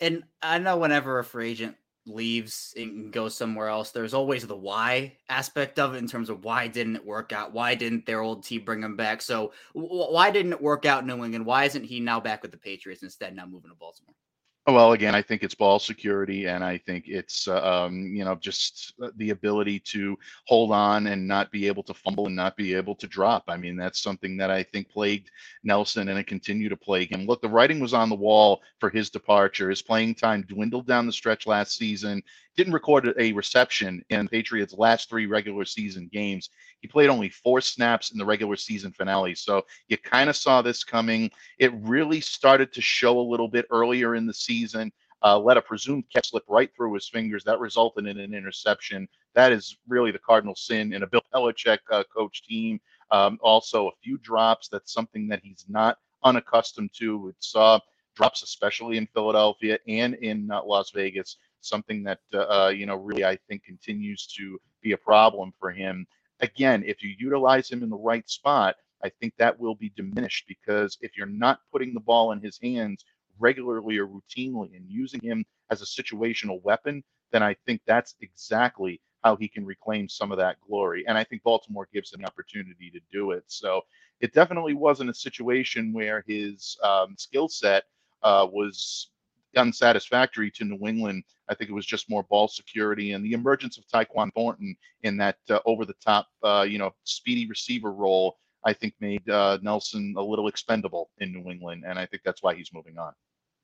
And 0.00 0.24
I 0.42 0.58
know 0.58 0.76
whenever 0.76 1.20
a 1.20 1.24
free 1.24 1.50
agent 1.50 1.76
leaves 2.08 2.74
and 2.76 3.12
goes 3.12 3.36
somewhere 3.36 3.68
else, 3.68 3.90
there's 3.90 4.14
always 4.14 4.46
the 4.46 4.56
why 4.56 5.16
aspect 5.28 5.78
of 5.78 5.94
it 5.94 5.98
in 5.98 6.08
terms 6.08 6.30
of 6.30 6.44
why 6.44 6.66
didn't 6.66 6.96
it 6.96 7.06
work 7.06 7.32
out? 7.32 7.52
Why 7.52 7.74
didn't 7.74 8.06
their 8.06 8.20
old 8.20 8.44
team 8.44 8.64
bring 8.64 8.82
him 8.82 8.96
back? 8.96 9.22
So 9.22 9.52
why 9.74 10.30
didn't 10.30 10.52
it 10.52 10.62
work 10.62 10.86
out 10.86 11.02
in 11.02 11.06
New 11.06 11.24
England? 11.24 11.46
Why 11.46 11.64
isn't 11.64 11.84
he 11.84 12.00
now 12.00 12.20
back 12.20 12.42
with 12.42 12.50
the 12.50 12.58
Patriots 12.58 13.02
instead, 13.02 13.34
now 13.34 13.46
moving 13.46 13.70
to 13.70 13.76
Baltimore? 13.76 14.14
Well, 14.68 14.92
again, 14.92 15.14
I 15.14 15.22
think 15.22 15.42
it's 15.42 15.54
ball 15.54 15.78
security, 15.78 16.46
and 16.46 16.62
I 16.62 16.76
think 16.76 17.08
it's 17.08 17.48
uh, 17.48 17.86
um, 17.86 18.14
you 18.14 18.22
know 18.22 18.34
just 18.34 18.92
the 19.16 19.30
ability 19.30 19.80
to 19.92 20.18
hold 20.46 20.72
on 20.72 21.06
and 21.06 21.26
not 21.26 21.50
be 21.50 21.66
able 21.66 21.82
to 21.84 21.94
fumble 21.94 22.26
and 22.26 22.36
not 22.36 22.54
be 22.54 22.74
able 22.74 22.94
to 22.96 23.06
drop. 23.06 23.44
I 23.48 23.56
mean, 23.56 23.76
that's 23.76 24.02
something 24.02 24.36
that 24.36 24.50
I 24.50 24.62
think 24.62 24.90
plagued 24.90 25.30
Nelson, 25.64 26.10
and 26.10 26.18
it 26.18 26.26
continued 26.26 26.68
to 26.68 26.76
plague 26.76 27.10
him. 27.10 27.24
Look, 27.24 27.40
the 27.40 27.48
writing 27.48 27.80
was 27.80 27.94
on 27.94 28.10
the 28.10 28.14
wall 28.14 28.60
for 28.78 28.90
his 28.90 29.08
departure. 29.08 29.70
His 29.70 29.80
playing 29.80 30.16
time 30.16 30.42
dwindled 30.42 30.86
down 30.86 31.06
the 31.06 31.12
stretch 31.12 31.46
last 31.46 31.78
season. 31.78 32.22
Didn't 32.58 32.72
record 32.72 33.14
a 33.20 33.32
reception 33.34 34.04
in 34.10 34.26
Patriots' 34.26 34.74
last 34.76 35.08
three 35.08 35.26
regular 35.26 35.64
season 35.64 36.10
games. 36.12 36.50
He 36.80 36.88
played 36.88 37.08
only 37.08 37.28
four 37.28 37.60
snaps 37.60 38.10
in 38.10 38.18
the 38.18 38.24
regular 38.24 38.56
season 38.56 38.90
finale. 38.90 39.36
So 39.36 39.64
you 39.86 39.96
kind 39.96 40.28
of 40.28 40.34
saw 40.34 40.60
this 40.60 40.82
coming. 40.82 41.30
It 41.60 41.72
really 41.74 42.20
started 42.20 42.72
to 42.72 42.80
show 42.80 43.20
a 43.20 43.30
little 43.30 43.46
bit 43.46 43.66
earlier 43.70 44.16
in 44.16 44.26
the 44.26 44.34
season. 44.34 44.90
Uh, 45.22 45.38
let 45.38 45.56
a 45.56 45.62
presumed 45.62 46.06
catch 46.12 46.30
slip 46.30 46.42
right 46.48 46.68
through 46.74 46.94
his 46.94 47.08
fingers. 47.08 47.44
That 47.44 47.60
resulted 47.60 48.08
in 48.08 48.18
an 48.18 48.34
interception. 48.34 49.08
That 49.36 49.52
is 49.52 49.76
really 49.86 50.10
the 50.10 50.18
cardinal 50.18 50.56
sin 50.56 50.92
in 50.92 51.04
a 51.04 51.06
Bill 51.06 51.22
Belichick 51.32 51.78
uh, 51.92 52.02
coach 52.12 52.42
team. 52.42 52.80
Um, 53.12 53.38
also, 53.40 53.86
a 53.86 53.96
few 54.02 54.18
drops. 54.18 54.66
That's 54.68 54.92
something 54.92 55.28
that 55.28 55.42
he's 55.44 55.64
not 55.68 55.98
unaccustomed 56.24 56.90
to. 56.94 57.18
We 57.18 57.32
saw 57.38 57.78
drops, 58.16 58.42
especially 58.42 58.96
in 58.96 59.06
Philadelphia 59.14 59.78
and 59.86 60.16
in 60.16 60.50
uh, 60.50 60.60
Las 60.64 60.90
Vegas. 60.90 61.36
Something 61.60 62.02
that 62.04 62.20
uh, 62.32 62.72
you 62.74 62.86
know 62.86 62.96
really 62.96 63.24
I 63.24 63.38
think 63.48 63.64
continues 63.64 64.26
to 64.38 64.58
be 64.82 64.92
a 64.92 64.96
problem 64.96 65.52
for 65.58 65.70
him 65.70 66.06
again, 66.40 66.82
if 66.86 67.02
you 67.02 67.14
utilize 67.18 67.70
him 67.70 67.82
in 67.82 67.90
the 67.90 67.96
right 67.96 68.28
spot, 68.28 68.76
I 69.02 69.08
think 69.08 69.34
that 69.36 69.58
will 69.58 69.74
be 69.74 69.92
diminished 69.96 70.46
because 70.48 70.98
if 71.00 71.16
you're 71.16 71.26
not 71.26 71.60
putting 71.72 71.94
the 71.94 72.00
ball 72.00 72.32
in 72.32 72.40
his 72.40 72.58
hands 72.62 73.04
regularly 73.38 73.98
or 73.98 74.06
routinely 74.06 74.76
and 74.76 74.88
using 74.88 75.20
him 75.20 75.44
as 75.70 75.82
a 75.82 75.84
situational 75.84 76.62
weapon, 76.62 77.04
then 77.30 77.42
I 77.42 77.54
think 77.66 77.82
that's 77.86 78.16
exactly 78.20 79.00
how 79.22 79.36
he 79.36 79.48
can 79.48 79.64
reclaim 79.64 80.08
some 80.08 80.32
of 80.32 80.38
that 80.38 80.56
glory. 80.66 81.04
And 81.06 81.18
I 81.18 81.24
think 81.24 81.42
Baltimore 81.42 81.88
gives 81.92 82.12
him 82.12 82.20
an 82.20 82.26
opportunity 82.26 82.90
to 82.90 83.00
do 83.12 83.32
it. 83.32 83.44
So 83.46 83.82
it 84.20 84.32
definitely 84.32 84.74
wasn't 84.74 85.10
a 85.10 85.14
situation 85.14 85.92
where 85.92 86.24
his 86.26 86.76
um, 86.82 87.14
skill 87.16 87.48
set 87.48 87.84
uh, 88.22 88.46
was 88.50 89.10
unsatisfactory 89.56 90.50
to 90.52 90.64
New 90.64 90.86
England. 90.86 91.24
I 91.48 91.54
think 91.54 91.70
it 91.70 91.74
was 91.74 91.86
just 91.86 92.10
more 92.10 92.24
ball 92.24 92.48
security 92.48 93.12
and 93.12 93.24
the 93.24 93.32
emergence 93.32 93.78
of 93.78 93.86
Tyquan 93.86 94.32
Thornton 94.34 94.76
in 95.02 95.16
that 95.18 95.36
uh, 95.50 95.60
over 95.64 95.84
the 95.84 95.94
top, 96.04 96.26
uh, 96.42 96.66
you 96.68 96.78
know, 96.78 96.92
speedy 97.04 97.46
receiver 97.46 97.92
role. 97.92 98.38
I 98.64 98.72
think 98.72 98.94
made 99.00 99.28
uh, 99.30 99.58
Nelson 99.62 100.14
a 100.18 100.22
little 100.22 100.48
expendable 100.48 101.10
in 101.18 101.32
New 101.32 101.50
England, 101.50 101.84
and 101.86 101.98
I 101.98 102.06
think 102.06 102.22
that's 102.24 102.42
why 102.42 102.54
he's 102.54 102.72
moving 102.74 102.98
on. 102.98 103.12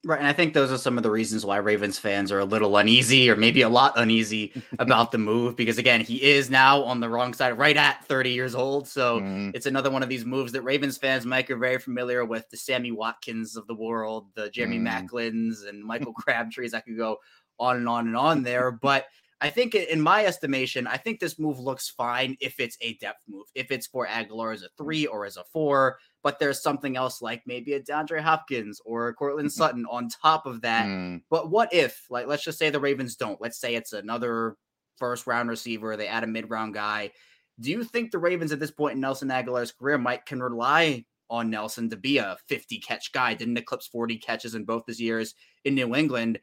Right. 0.05 0.19
And 0.19 0.29
I 0.29 0.35
think 0.35 0.53
those 0.53 0.71
are 0.71 0.77
some 0.77 0.99
of 0.99 1.03
the 1.03 1.11
reasons 1.11 1.47
why 1.47 1.57
Ravens 1.57 1.99
fans 1.99 2.31
are 2.31 2.39
a 2.39 2.45
little 2.45 2.77
uneasy 2.77 3.31
or 3.31 3.37
maybe 3.37 3.63
a 3.63 3.69
lot 3.69 3.95
uneasy 3.97 4.53
about 4.79 5.13
the 5.13 5.19
move 5.19 5.57
because, 5.57 5.79
again, 5.79 6.03
he 6.03 6.23
is 6.23 6.51
now 6.51 6.83
on 6.83 7.01
the 7.01 7.09
wrong 7.09 7.33
side, 7.33 7.57
right 7.57 7.77
at 7.77 8.05
30 8.05 8.31
years 8.31 8.55
old. 8.55 8.87
So 8.87 9.21
mm. 9.21 9.51
it's 9.55 9.67
another 9.67 9.91
one 9.91 10.03
of 10.03 10.11
these 10.11 10.27
moves 10.27 10.53
that 10.53 10.63
Ravens 10.63 10.99
fans, 10.99 11.25
Mike, 11.25 11.51
are 11.51 11.57
very 11.57 11.79
familiar 11.79 12.25
with 12.25 12.49
the 12.51 12.57
Sammy 12.57 12.93
Watkins 12.93 13.57
of 13.57 13.67
the 13.67 13.75
world, 13.75 14.27
the 14.35 14.51
Jeremy 14.51 14.79
mm. 14.79 14.87
Maclins 14.87 15.67
and 15.67 15.83
Michael 15.83 16.13
Crabtrees. 16.19 16.75
I 16.75 16.81
could 16.81 16.99
go 16.99 17.19
on 17.59 17.77
and 17.77 17.89
on 17.89 18.07
and 18.07 18.17
on 18.17 18.43
there. 18.43 18.73
But 18.83 19.07
I 19.41 19.51
think, 19.51 19.75
in 19.75 20.01
my 20.01 20.25
estimation, 20.25 20.87
I 20.87 20.97
think 20.97 21.19
this 21.19 21.39
move 21.39 21.59
looks 21.59 21.89
fine 21.89 22.37
if 22.41 22.61
it's 22.61 22.77
a 22.81 22.95
depth 22.95 23.21
move, 23.29 23.47
if 23.55 23.71
it's 23.71 23.87
for 23.87 24.07
Agholor 24.07 24.55
as 24.55 24.63
a 24.63 24.69
three 24.77 25.07
or 25.07 25.25
as 25.25 25.37
a 25.37 25.45
four 25.45 25.99
but 26.25 26.39
there's 26.41 26.61
something 26.63 26.97
else 26.97 27.23
like 27.23 27.43
maybe 27.47 27.75
a 27.75 27.81
DeAndre 27.81 28.21
Hopkins 28.21 28.81
or 28.85 29.09
a 29.09 29.15
Courtland 29.15 29.53
Sutton 29.53 29.85
on 29.91 30.09
top 30.09 30.47
of 30.47 30.63
that. 30.63 30.87
Mm, 30.87 31.23
But 31.31 31.51
what 31.51 31.73
if, 31.73 32.07
like, 32.11 32.27
let's 32.27 32.43
just 32.43 32.59
say 32.59 32.71
the 32.71 32.81
Ravens 32.81 33.15
don't. 33.15 33.41
Let's 33.41 33.61
say 33.61 33.75
it's 33.77 33.93
another 33.93 34.57
first 34.97 35.27
round 35.27 35.51
receiver. 35.51 35.97
They 35.97 36.09
add 36.09 36.25
a 36.25 36.27
mid 36.27 36.49
round 36.51 36.73
guy. 36.75 37.13
Do 37.61 37.71
you 37.71 37.85
think 37.85 38.11
the 38.11 38.19
Ravens 38.19 38.53
at 38.53 38.59
this 38.59 38.71
point 38.71 38.95
in 38.95 39.01
Nelson 39.01 39.29
Agholor's 39.29 39.71
career 39.71 39.99
might 39.99 40.25
can 40.27 40.43
rely 40.43 41.05
on 41.31 41.51
Nelson 41.51 41.91
to 41.91 41.97
be 41.97 42.19
a 42.19 42.37
50 42.49 42.79
catch 42.81 43.13
guy? 43.13 43.35
Didn't 43.35 43.59
eclipse 43.59 43.87
40 43.87 44.17
catches 44.19 44.55
in 44.55 44.65
both 44.65 44.87
his 44.87 45.01
years 45.01 45.35
in 45.65 45.75
New 45.75 45.95
England. 45.95 46.41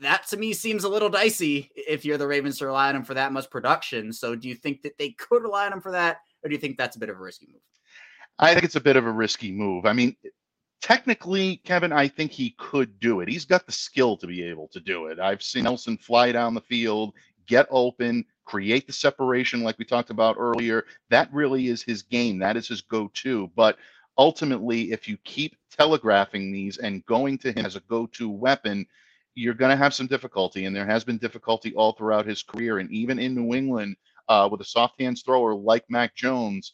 That 0.00 0.26
to 0.28 0.36
me 0.36 0.54
seems 0.54 0.82
a 0.84 0.88
little 0.88 1.08
dicey 1.08 1.70
if 1.76 2.04
you're 2.04 2.18
the 2.18 2.26
Ravens 2.26 2.58
to 2.58 2.66
rely 2.66 2.88
on 2.88 2.96
him 2.96 3.04
for 3.04 3.14
that 3.14 3.32
much 3.32 3.48
production. 3.48 4.12
So 4.12 4.34
do 4.34 4.48
you 4.48 4.54
think 4.56 4.82
that 4.82 4.98
they 4.98 5.10
could 5.10 5.42
rely 5.42 5.66
on 5.66 5.72
him 5.74 5.80
for 5.80 5.92
that, 5.92 6.18
or 6.42 6.48
do 6.48 6.54
you 6.54 6.60
think 6.60 6.78
that's 6.78 6.96
a 6.96 6.98
bit 6.98 7.10
of 7.10 7.16
a 7.16 7.22
risky 7.22 7.46
move? 7.46 7.60
I 8.40 8.54
think 8.54 8.64
it's 8.64 8.76
a 8.76 8.80
bit 8.80 8.96
of 8.96 9.06
a 9.06 9.12
risky 9.12 9.52
move. 9.52 9.84
I 9.84 9.92
mean, 9.92 10.16
technically, 10.80 11.58
Kevin, 11.58 11.92
I 11.92 12.08
think 12.08 12.32
he 12.32 12.54
could 12.58 12.98
do 12.98 13.20
it. 13.20 13.28
He's 13.28 13.44
got 13.44 13.66
the 13.66 13.72
skill 13.72 14.16
to 14.16 14.26
be 14.26 14.42
able 14.42 14.66
to 14.68 14.80
do 14.80 15.06
it. 15.06 15.20
I've 15.20 15.42
seen 15.42 15.64
Nelson 15.64 15.98
fly 15.98 16.32
down 16.32 16.54
the 16.54 16.62
field, 16.62 17.12
get 17.46 17.66
open, 17.70 18.24
create 18.46 18.86
the 18.86 18.94
separation 18.94 19.62
like 19.62 19.78
we 19.78 19.84
talked 19.84 20.08
about 20.08 20.36
earlier. 20.38 20.86
That 21.10 21.32
really 21.34 21.68
is 21.68 21.82
his 21.82 22.02
game. 22.02 22.38
That 22.38 22.56
is 22.56 22.66
his 22.66 22.80
go-to. 22.80 23.50
But 23.54 23.76
ultimately, 24.16 24.90
if 24.90 25.06
you 25.06 25.18
keep 25.24 25.56
telegraphing 25.70 26.50
these 26.50 26.78
and 26.78 27.04
going 27.04 27.36
to 27.38 27.52
him 27.52 27.66
as 27.66 27.76
a 27.76 27.80
go-to 27.80 28.30
weapon, 28.30 28.86
you're 29.34 29.54
going 29.54 29.70
to 29.70 29.76
have 29.76 29.92
some 29.92 30.06
difficulty. 30.06 30.64
And 30.64 30.74
there 30.74 30.86
has 30.86 31.04
been 31.04 31.18
difficulty 31.18 31.74
all 31.74 31.92
throughout 31.92 32.26
his 32.26 32.42
career. 32.42 32.78
And 32.78 32.90
even 32.90 33.18
in 33.18 33.34
New 33.34 33.54
England, 33.54 33.96
uh, 34.28 34.48
with 34.50 34.62
a 34.62 34.64
soft 34.64 34.98
hands 34.98 35.22
thrower 35.22 35.54
like 35.54 35.84
Mac 35.90 36.14
Jones, 36.14 36.72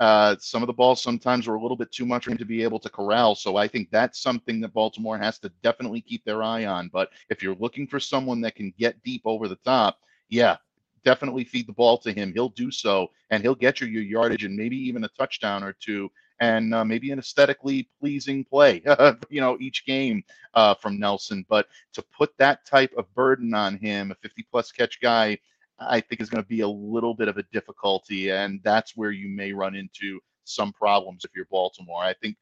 uh, 0.00 0.36
some 0.40 0.62
of 0.62 0.66
the 0.66 0.72
balls 0.72 1.00
sometimes 1.02 1.46
were 1.46 1.54
a 1.54 1.60
little 1.60 1.76
bit 1.76 1.92
too 1.92 2.04
much 2.04 2.24
for 2.24 2.32
him 2.32 2.38
to 2.38 2.44
be 2.44 2.62
able 2.62 2.80
to 2.80 2.88
corral. 2.88 3.34
So 3.34 3.56
I 3.56 3.68
think 3.68 3.90
that's 3.90 4.20
something 4.20 4.60
that 4.60 4.72
Baltimore 4.72 5.18
has 5.18 5.38
to 5.40 5.50
definitely 5.62 6.00
keep 6.00 6.24
their 6.24 6.42
eye 6.42 6.64
on. 6.66 6.88
But 6.92 7.10
if 7.30 7.42
you're 7.42 7.54
looking 7.56 7.86
for 7.86 8.00
someone 8.00 8.40
that 8.40 8.56
can 8.56 8.74
get 8.78 9.02
deep 9.04 9.22
over 9.24 9.46
the 9.46 9.56
top, 9.56 9.98
yeah, 10.28 10.56
definitely 11.04 11.44
feed 11.44 11.66
the 11.68 11.72
ball 11.72 11.98
to 11.98 12.12
him. 12.12 12.32
He'll 12.32 12.48
do 12.48 12.70
so, 12.70 13.10
and 13.30 13.42
he'll 13.42 13.54
get 13.54 13.80
you 13.80 13.86
your 13.86 14.02
yardage 14.02 14.44
and 14.44 14.56
maybe 14.56 14.76
even 14.76 15.04
a 15.04 15.08
touchdown 15.08 15.62
or 15.62 15.72
two, 15.72 16.10
and 16.40 16.74
uh, 16.74 16.84
maybe 16.84 17.12
an 17.12 17.18
aesthetically 17.18 17.88
pleasing 18.00 18.44
play, 18.44 18.82
you 19.30 19.40
know, 19.40 19.56
each 19.60 19.86
game 19.86 20.24
uh, 20.54 20.74
from 20.74 20.98
Nelson. 20.98 21.46
But 21.48 21.68
to 21.92 22.02
put 22.02 22.36
that 22.38 22.66
type 22.66 22.92
of 22.96 23.12
burden 23.14 23.54
on 23.54 23.76
him, 23.76 24.10
a 24.10 24.14
50 24.16 24.44
plus 24.50 24.72
catch 24.72 25.00
guy, 25.00 25.38
I 25.78 26.00
think 26.00 26.20
is 26.20 26.30
going 26.30 26.42
to 26.42 26.48
be 26.48 26.60
a 26.60 26.68
little 26.68 27.14
bit 27.14 27.28
of 27.28 27.36
a 27.36 27.42
difficulty, 27.52 28.30
and 28.30 28.60
that's 28.62 28.96
where 28.96 29.10
you 29.10 29.28
may 29.28 29.52
run 29.52 29.74
into 29.74 30.20
some 30.44 30.72
problems 30.72 31.24
if 31.24 31.32
you're 31.34 31.46
Baltimore. 31.50 32.02
I 32.02 32.14
think 32.14 32.36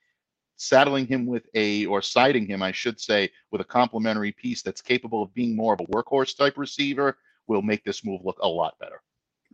saddling 0.56 1.06
him 1.06 1.26
with 1.26 1.44
a 1.54 1.86
or 1.86 2.02
siding 2.02 2.46
him, 2.46 2.62
I 2.62 2.72
should 2.72 3.00
say, 3.00 3.30
with 3.50 3.60
a 3.60 3.64
complementary 3.64 4.32
piece 4.32 4.62
that's 4.62 4.82
capable 4.82 5.22
of 5.22 5.34
being 5.34 5.56
more 5.56 5.74
of 5.74 5.80
a 5.80 5.86
workhorse 5.86 6.36
type 6.36 6.56
receiver 6.56 7.16
will 7.46 7.62
make 7.62 7.84
this 7.84 8.04
move 8.04 8.20
look 8.24 8.38
a 8.42 8.48
lot 8.48 8.74
better. 8.78 9.00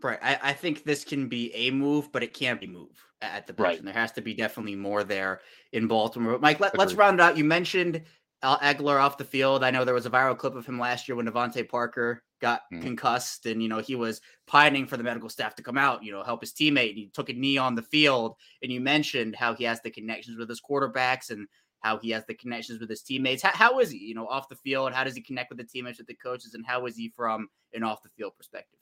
Right. 0.01 0.19
I, 0.23 0.39
I 0.43 0.53
think 0.53 0.85
this 0.85 1.05
can 1.05 1.29
be 1.29 1.53
a 1.55 1.71
move, 1.71 2.13
but 2.13 2.23
it 2.23 2.35
can't 2.35 2.61
be 2.61 2.67
move 2.67 3.05
at 3.21 3.47
the 3.47 3.53
position. 3.53 3.85
Right. 3.85 3.85
There 3.85 4.01
has 4.01 4.13
to 4.13 4.21
be 4.21 4.35
definitely 4.35 4.77
more 4.77 5.03
there 5.03 5.41
in 5.73 5.89
Baltimore. 5.89 6.33
But 6.33 6.43
Mike, 6.43 6.61
let, 6.61 6.79
let's 6.79 6.95
round 6.95 7.19
it 7.19 7.23
out. 7.23 7.37
You 7.37 7.45
mentioned 7.45 8.03
Al 8.43 8.59
off 8.99 9.19
the 9.19 9.25
field. 9.25 9.65
I 9.65 9.71
know 9.71 9.85
there 9.85 9.95
was 9.95 10.07
a 10.07 10.11
viral 10.11 10.39
clip 10.39 10.55
of 10.55 10.67
him 10.67 10.79
last 10.79 11.09
year 11.09 11.17
when 11.17 11.27
DeVante 11.27 11.69
Parker 11.69 12.23
got 12.41 12.63
Mhm. 12.73 12.83
concussed 12.83 13.47
and, 13.47 13.61
you 13.63 13.69
know, 13.69 13.79
he 13.79 13.97
was 13.97 14.21
pining 14.47 14.87
for 14.87 14.97
the 14.97 15.03
medical 15.03 15.29
staff 15.29 15.57
to 15.57 15.63
come 15.63 15.77
out, 15.77 16.05
you 16.05 16.13
know, 16.13 16.23
help 16.23 16.41
his 16.43 16.53
teammate. 16.53 16.91
And 16.91 16.99
he 16.99 17.11
took 17.13 17.29
a 17.29 17.33
knee 17.33 17.59
on 17.59 17.75
the 17.75 17.83
field. 17.83 18.37
And 18.63 18.71
you 18.71 18.81
mentioned 18.81 19.35
how 19.35 19.55
he 19.55 19.65
has 19.65 19.81
the 19.83 19.91
connections 19.91 20.39
with 20.39 20.49
his 20.49 20.61
quarterbacks 20.61 21.31
and 21.31 21.49
how 21.81 21.99
he 21.99 22.11
has 22.11 22.25
the 22.27 22.35
connections 22.35 22.81
with 22.81 22.91
his 22.91 23.03
teammates. 23.03 23.43
How, 23.43 23.51
how 23.55 23.81
is 23.81 23.91
he, 23.91 23.99
you 23.99 24.15
know, 24.15 24.29
off 24.29 24.49
the 24.49 24.57
field? 24.57 24.93
How 24.93 25.03
does 25.05 25.17
he 25.17 25.23
connect 25.23 25.51
with 25.51 25.59
the 25.59 25.65
teammates, 25.65 25.99
with 25.99 26.07
the 26.07 26.15
coaches? 26.15 26.55
And 26.55 26.65
how 26.65 26.87
is 26.87 26.97
he 26.97 27.09
from 27.09 27.49
an 27.73 27.83
off 27.83 28.03
the 28.03 28.11
field 28.11 28.35
perspective? 28.37 28.78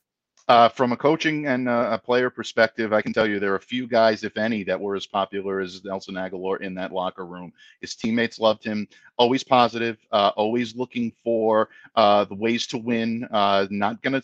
Uh, 0.48 0.68
from 0.68 0.92
a 0.92 0.96
coaching 0.96 1.46
and 1.46 1.68
uh, 1.68 1.88
a 1.92 1.98
player 1.98 2.30
perspective, 2.30 2.92
I 2.92 3.02
can 3.02 3.12
tell 3.12 3.26
you 3.26 3.40
there 3.40 3.52
are 3.52 3.56
a 3.56 3.60
few 3.60 3.88
guys, 3.88 4.22
if 4.22 4.36
any, 4.36 4.62
that 4.64 4.80
were 4.80 4.94
as 4.94 5.06
popular 5.06 5.60
as 5.60 5.84
Nelson 5.84 6.14
Agholor 6.14 6.60
in 6.60 6.74
that 6.74 6.92
locker 6.92 7.26
room. 7.26 7.52
His 7.80 7.96
teammates 7.96 8.38
loved 8.38 8.62
him. 8.62 8.86
Always 9.18 9.42
positive, 9.42 9.98
uh, 10.12 10.30
always 10.36 10.76
looking 10.76 11.12
for 11.24 11.68
uh, 11.96 12.26
the 12.26 12.34
ways 12.36 12.66
to 12.68 12.78
win. 12.78 13.26
Uh, 13.32 13.66
not 13.70 14.00
gonna 14.02 14.22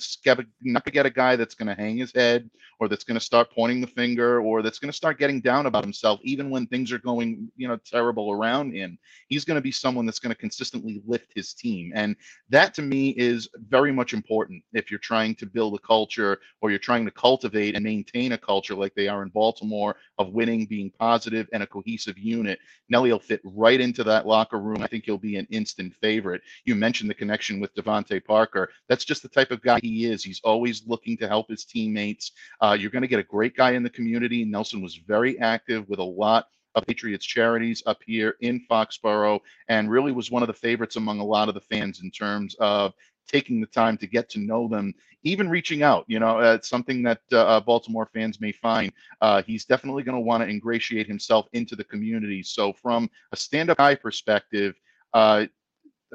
not 0.62 0.84
gonna 0.84 0.92
get 0.92 1.06
a 1.06 1.10
guy 1.10 1.34
that's 1.34 1.56
gonna 1.56 1.74
hang 1.74 1.96
his 1.96 2.12
head 2.14 2.48
or 2.82 2.88
that's 2.88 3.04
gonna 3.04 3.20
start 3.20 3.50
pointing 3.52 3.80
the 3.80 3.86
finger 3.86 4.40
or 4.40 4.62
that's 4.62 4.78
gonna 4.80 4.92
start 4.92 5.18
getting 5.18 5.40
down 5.40 5.66
about 5.66 5.84
himself, 5.84 6.20
even 6.24 6.50
when 6.50 6.66
things 6.66 6.92
are 6.92 6.98
going, 6.98 7.50
you 7.56 7.68
know, 7.68 7.76
terrible 7.84 8.32
around 8.32 8.72
him. 8.72 8.98
He's 9.28 9.44
gonna 9.44 9.60
be 9.60 9.72
someone 9.72 10.04
that's 10.04 10.18
gonna 10.18 10.34
consistently 10.34 11.02
lift 11.06 11.32
his 11.34 11.54
team, 11.54 11.92
and 11.94 12.16
that 12.50 12.74
to 12.74 12.82
me 12.82 13.10
is 13.10 13.48
very 13.68 13.92
much 13.92 14.12
important 14.12 14.62
if 14.72 14.90
you're 14.90 15.00
trying 15.00 15.34
to 15.36 15.46
build 15.46 15.74
a 15.74 15.78
culture 15.78 16.40
or 16.60 16.70
you're 16.70 16.78
trying 16.78 17.04
to 17.04 17.10
cultivate 17.12 17.74
and 17.76 17.84
maintain 17.84 18.32
a 18.32 18.38
culture 18.38 18.74
like 18.74 18.94
they 18.94 19.08
are 19.08 19.22
in 19.22 19.28
Baltimore 19.28 19.96
of 20.18 20.32
winning, 20.32 20.66
being 20.66 20.90
positive, 20.98 21.48
and 21.52 21.62
a 21.62 21.66
cohesive 21.66 22.18
unit. 22.18 22.58
Nelly 22.88 23.12
will 23.12 23.18
fit 23.20 23.40
right 23.44 23.80
into 23.80 24.04
that 24.04 24.26
locker 24.26 24.58
room. 24.58 24.82
I 24.82 24.86
think 24.86 25.04
he'll 25.04 25.18
be 25.18 25.36
an 25.36 25.46
instant 25.50 25.94
favorite. 26.00 26.42
You 26.64 26.74
mentioned 26.74 27.10
the 27.10 27.14
connection 27.14 27.60
with 27.60 27.74
DeVante 27.74 28.24
Parker. 28.24 28.70
That's 28.88 29.04
just 29.04 29.22
the 29.22 29.28
type 29.28 29.50
of 29.50 29.62
guy 29.62 29.80
he 29.82 30.06
is. 30.06 30.24
He's 30.24 30.40
always 30.44 30.86
looking 30.86 31.16
to 31.18 31.28
help 31.28 31.48
his 31.48 31.64
teammates. 31.64 32.32
Uh, 32.60 32.71
you're 32.74 32.90
going 32.90 33.02
to 33.02 33.08
get 33.08 33.20
a 33.20 33.24
great 33.24 33.56
guy 33.56 33.72
in 33.72 33.82
the 33.82 33.90
community. 33.90 34.44
Nelson 34.44 34.82
was 34.82 34.96
very 34.96 35.38
active 35.40 35.88
with 35.88 35.98
a 35.98 36.04
lot 36.04 36.46
of 36.74 36.86
Patriots 36.86 37.26
charities 37.26 37.82
up 37.86 38.00
here 38.06 38.36
in 38.40 38.64
Foxborough 38.70 39.40
and 39.68 39.90
really 39.90 40.12
was 40.12 40.30
one 40.30 40.42
of 40.42 40.46
the 40.46 40.54
favorites 40.54 40.96
among 40.96 41.20
a 41.20 41.24
lot 41.24 41.48
of 41.48 41.54
the 41.54 41.60
fans 41.60 42.00
in 42.02 42.10
terms 42.10 42.54
of 42.60 42.94
taking 43.28 43.60
the 43.60 43.66
time 43.66 43.96
to 43.98 44.06
get 44.06 44.28
to 44.30 44.40
know 44.40 44.68
them, 44.68 44.94
even 45.22 45.48
reaching 45.48 45.82
out. 45.82 46.04
You 46.08 46.18
know, 46.18 46.40
uh, 46.40 46.54
it's 46.54 46.68
something 46.68 47.02
that 47.02 47.20
uh, 47.32 47.44
uh, 47.44 47.60
Baltimore 47.60 48.08
fans 48.12 48.40
may 48.40 48.52
find. 48.52 48.92
Uh, 49.20 49.42
he's 49.42 49.64
definitely 49.64 50.02
going 50.02 50.16
to 50.16 50.20
want 50.20 50.42
to 50.42 50.48
ingratiate 50.48 51.06
himself 51.06 51.46
into 51.52 51.76
the 51.76 51.84
community. 51.84 52.42
So, 52.42 52.72
from 52.72 53.08
a 53.32 53.36
stand-up 53.36 53.78
guy 53.78 53.94
perspective, 53.94 54.74
uh, 55.14 55.46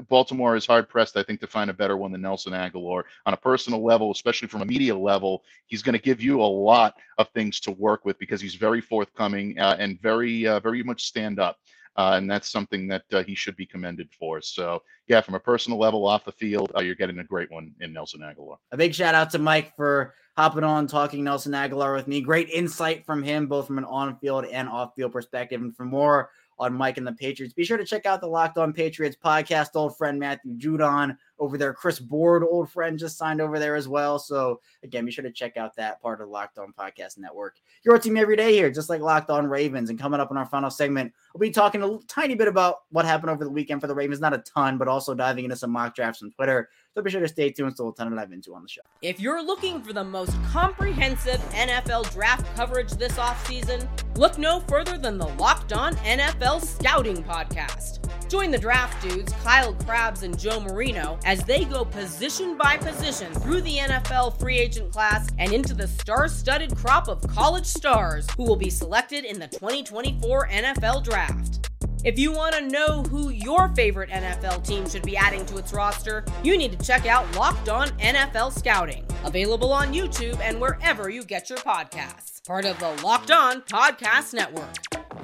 Baltimore 0.09 0.55
is 0.55 0.65
hard 0.65 0.89
pressed, 0.89 1.17
I 1.17 1.23
think, 1.23 1.39
to 1.41 1.47
find 1.47 1.69
a 1.69 1.73
better 1.73 1.97
one 1.97 2.11
than 2.11 2.21
Nelson 2.21 2.53
Agholor. 2.53 3.03
On 3.25 3.33
a 3.33 3.37
personal 3.37 3.83
level, 3.83 4.11
especially 4.11 4.47
from 4.47 4.61
a 4.61 4.65
media 4.65 4.95
level, 4.95 5.43
he's 5.65 5.81
going 5.81 5.93
to 5.93 6.01
give 6.01 6.21
you 6.21 6.41
a 6.41 6.43
lot 6.43 6.95
of 7.17 7.29
things 7.29 7.59
to 7.61 7.71
work 7.71 8.05
with 8.05 8.17
because 8.19 8.41
he's 8.41 8.55
very 8.55 8.81
forthcoming 8.81 9.57
uh, 9.59 9.75
and 9.79 10.01
very, 10.01 10.47
uh, 10.47 10.59
very 10.59 10.83
much 10.83 11.05
stand 11.05 11.39
up. 11.39 11.57
Uh, 11.97 12.13
and 12.15 12.29
that's 12.29 12.49
something 12.49 12.87
that 12.87 13.03
uh, 13.11 13.23
he 13.23 13.33
should 13.33 13.55
be 13.55 13.65
commended 13.65 14.07
for. 14.19 14.39
So, 14.39 14.83
yeah, 15.07 15.19
from 15.19 15.33
a 15.33 15.39
personal 15.39 15.79
level 15.79 16.05
off 16.05 16.25
the 16.25 16.31
field, 16.31 16.71
uh, 16.75 16.81
you're 16.81 16.93
getting 16.93 17.17
a 17.17 17.23
great 17.23 17.49
one 17.49 17.73
in 17.81 17.91
Nelson 17.91 18.21
Agholor. 18.21 18.57
A 18.71 18.77
big 18.77 18.93
shout 18.93 19.15
out 19.15 19.31
to 19.31 19.39
Mike 19.39 19.75
for 19.75 20.13
hopping 20.37 20.63
on, 20.63 20.85
talking 20.85 21.23
Nelson 21.23 21.53
Agholor 21.53 21.95
with 21.95 22.07
me. 22.07 22.21
Great 22.21 22.49
insight 22.49 23.03
from 23.03 23.23
him, 23.23 23.47
both 23.47 23.65
from 23.65 23.79
an 23.79 23.83
on 23.83 24.15
field 24.19 24.45
and 24.45 24.69
off 24.69 24.93
field 24.95 25.11
perspective. 25.11 25.59
And 25.59 25.75
for 25.75 25.85
more 25.85 26.29
on 26.59 26.73
Mike 26.73 26.97
and 26.97 27.05
the 27.05 27.13
Patriots, 27.13 27.53
be 27.53 27.63
sure 27.63 27.77
to 27.77 27.85
check 27.85 28.05
out 28.05 28.21
the 28.21 28.27
Locked 28.27 28.57
On 28.57 28.73
Patriots 28.73 29.17
podcast. 29.23 29.69
Old 29.75 29.97
friend 29.97 30.19
Matthew 30.19 30.57
Judon 30.57 31.17
over 31.39 31.57
there. 31.57 31.73
Chris 31.73 31.99
Board, 31.99 32.43
old 32.43 32.69
friend, 32.69 32.97
just 32.97 33.17
signed 33.17 33.41
over 33.41 33.59
there 33.59 33.75
as 33.75 33.87
well. 33.87 34.17
So, 34.19 34.61
again, 34.83 35.05
be 35.05 35.11
sure 35.11 35.23
to 35.23 35.31
check 35.31 35.57
out 35.57 35.75
that 35.75 36.01
part 36.01 36.21
of 36.21 36.27
the 36.27 36.31
Locked 36.31 36.57
On 36.57 36.73
Podcast 36.73 37.17
Network. 37.17 37.57
Your 37.83 37.99
team 37.99 38.17
every 38.17 38.35
day 38.35 38.53
here, 38.53 38.71
just 38.71 38.89
like 38.89 39.01
Locked 39.01 39.29
On 39.29 39.47
Ravens. 39.47 39.89
And 39.89 39.99
coming 39.99 40.19
up 40.19 40.31
in 40.31 40.37
our 40.37 40.45
final 40.45 40.69
segment, 40.69 41.13
we'll 41.33 41.47
be 41.47 41.51
talking 41.51 41.83
a 41.83 41.99
tiny 42.07 42.35
bit 42.35 42.47
about 42.47 42.77
what 42.89 43.05
happened 43.05 43.29
over 43.29 43.43
the 43.43 43.51
weekend 43.51 43.81
for 43.81 43.87
the 43.87 43.95
Ravens. 43.95 44.19
Not 44.19 44.33
a 44.33 44.39
ton, 44.39 44.77
but 44.77 44.87
also 44.87 45.13
diving 45.13 45.43
into 45.45 45.55
some 45.55 45.71
mock 45.71 45.95
drafts 45.95 46.23
on 46.23 46.31
Twitter. 46.31 46.69
So 46.97 47.03
be 47.03 47.11
sure 47.11 47.21
to 47.21 47.27
stay 47.27 47.51
tuned. 47.51 47.75
We'll 47.77 47.91
ton 47.91 48.09
to 48.09 48.15
dive 48.15 48.31
into 48.31 48.55
on 48.55 48.63
the 48.63 48.67
show. 48.67 48.81
If 49.03 49.19
you're 49.19 49.45
looking 49.45 49.83
for 49.83 49.93
the 49.93 50.03
most 50.03 50.35
comprehensive 50.45 51.39
NFL 51.51 52.11
draft 52.11 52.43
coverage 52.55 52.89
this 52.93 53.11
offseason, 53.19 53.87
look 54.17 54.39
no 54.39 54.61
further 54.61 54.97
than 54.97 55.19
the 55.19 55.27
Locked 55.35 55.73
On 55.73 55.93
NFL 55.97 56.65
Scouting 56.65 57.23
Podcast. 57.23 57.99
Join 58.31 58.49
the 58.49 58.57
draft 58.57 58.99
dudes, 59.07 59.31
Kyle 59.43 59.75
Crabbs 59.75 60.23
and 60.23 60.39
Joe 60.39 60.59
Marino, 60.59 61.19
as 61.23 61.43
they 61.43 61.65
go 61.65 61.85
position 61.85 62.57
by 62.57 62.77
position 62.77 63.31
through 63.31 63.61
the 63.61 63.77
NFL 63.77 64.39
free 64.39 64.57
agent 64.57 64.91
class 64.91 65.29
and 65.37 65.53
into 65.53 65.75
the 65.75 65.87
star 65.87 66.27
studded 66.27 66.75
crop 66.75 67.07
of 67.09 67.21
college 67.27 67.67
stars 67.67 68.27
who 68.37 68.43
will 68.43 68.55
be 68.55 68.71
selected 68.71 69.23
in 69.23 69.37
the 69.37 69.47
2024 69.47 70.47
NFL 70.47 71.03
Draft. 71.03 71.66
If 72.03 72.19
you 72.19 72.31
want 72.31 72.53
to 72.53 72.61
know 72.61 73.01
who 73.03 73.29
your 73.29 73.69
favorite 73.69 74.11
NFL 74.11 74.65
team 74.65 74.87
should 74.87 75.01
be 75.01 75.17
adding 75.17 75.45
to 75.47 75.57
its 75.57 75.73
roster, 75.73 76.23
you 76.43 76.55
need 76.55 76.77
to 76.77 76.85
check 76.85 77.07
out 77.07 77.35
Locked 77.35 77.69
On 77.69 77.89
NFL 77.97 78.57
Scouting, 78.57 79.03
available 79.23 79.73
on 79.73 79.93
YouTube 79.93 80.39
and 80.39 80.61
wherever 80.61 81.09
you 81.09 81.23
get 81.23 81.49
your 81.49 81.57
podcasts. 81.59 82.45
Part 82.45 82.65
of 82.65 82.79
the 82.79 82.91
Locked 83.03 83.31
On 83.31 83.61
Podcast 83.61 84.35
Network. 84.35 84.75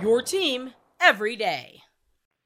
Your 0.01 0.23
team 0.23 0.73
every 0.99 1.35
day. 1.35 1.79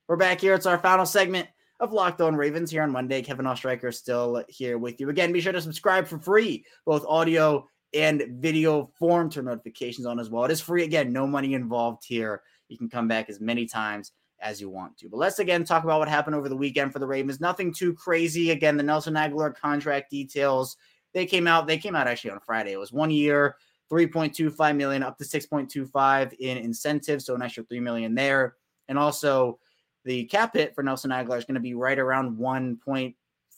We're 0.09 0.17
back 0.17 0.41
here. 0.41 0.53
It's 0.53 0.65
our 0.65 0.77
final 0.77 1.05
segment 1.05 1.47
of 1.79 1.93
Locked 1.93 2.19
On 2.19 2.35
Ravens 2.35 2.69
here 2.69 2.83
on 2.83 2.91
Monday. 2.91 3.21
Kevin 3.21 3.45
Oestreicher 3.45 3.89
is 3.89 3.97
still 3.97 4.43
here 4.49 4.77
with 4.77 4.99
you. 4.99 5.09
Again, 5.09 5.31
be 5.31 5.39
sure 5.39 5.53
to 5.53 5.61
subscribe 5.61 6.05
for 6.05 6.19
free, 6.19 6.65
both 6.85 7.05
audio 7.07 7.65
and 7.93 8.23
video 8.39 8.91
form. 8.99 9.29
Turn 9.29 9.45
notifications 9.45 10.05
on 10.05 10.19
as 10.19 10.29
well. 10.29 10.43
It 10.43 10.51
is 10.51 10.59
free. 10.59 10.83
Again, 10.83 11.13
no 11.13 11.25
money 11.25 11.53
involved 11.53 12.03
here. 12.05 12.41
You 12.69 12.77
can 12.77 12.89
come 12.89 13.07
back 13.07 13.29
as 13.29 13.39
many 13.39 13.65
times 13.65 14.11
as 14.39 14.61
you 14.61 14.69
want 14.69 14.97
to. 14.97 15.09
But 15.09 15.17
let's 15.17 15.39
again 15.39 15.63
talk 15.63 15.83
about 15.83 15.99
what 15.99 16.07
happened 16.07 16.35
over 16.35 16.49
the 16.49 16.55
weekend 16.55 16.93
for 16.93 16.99
the 16.99 17.07
Ravens. 17.07 17.39
Nothing 17.39 17.73
too 17.73 17.93
crazy. 17.93 18.51
Again, 18.51 18.77
the 18.77 18.83
Nelson 18.83 19.15
Agholor 19.15 19.55
contract 19.55 20.11
details. 20.11 20.77
They 21.13 21.25
came 21.25 21.47
out, 21.47 21.67
they 21.67 21.77
came 21.77 21.95
out 21.95 22.07
actually 22.07 22.31
on 22.31 22.39
Friday. 22.41 22.73
It 22.73 22.79
was 22.79 22.91
one 22.91 23.09
year, 23.09 23.55
3.25 23.91 24.75
million 24.75 25.03
up 25.03 25.17
to 25.17 25.23
6.25 25.23 26.33
in 26.33 26.57
incentives, 26.57 27.25
so 27.25 27.35
an 27.35 27.41
extra 27.41 27.63
3 27.63 27.79
million 27.79 28.13
there. 28.13 28.55
And 28.87 28.99
also 28.99 29.59
the 30.05 30.25
cap 30.25 30.53
hit 30.53 30.75
for 30.75 30.83
Nelson 30.83 31.11
Agholor 31.11 31.37
is 31.37 31.45
going 31.45 31.55
to 31.55 31.61
be 31.61 31.73
right 31.73 31.97
around 31.97 32.37
1.4, 32.37 33.13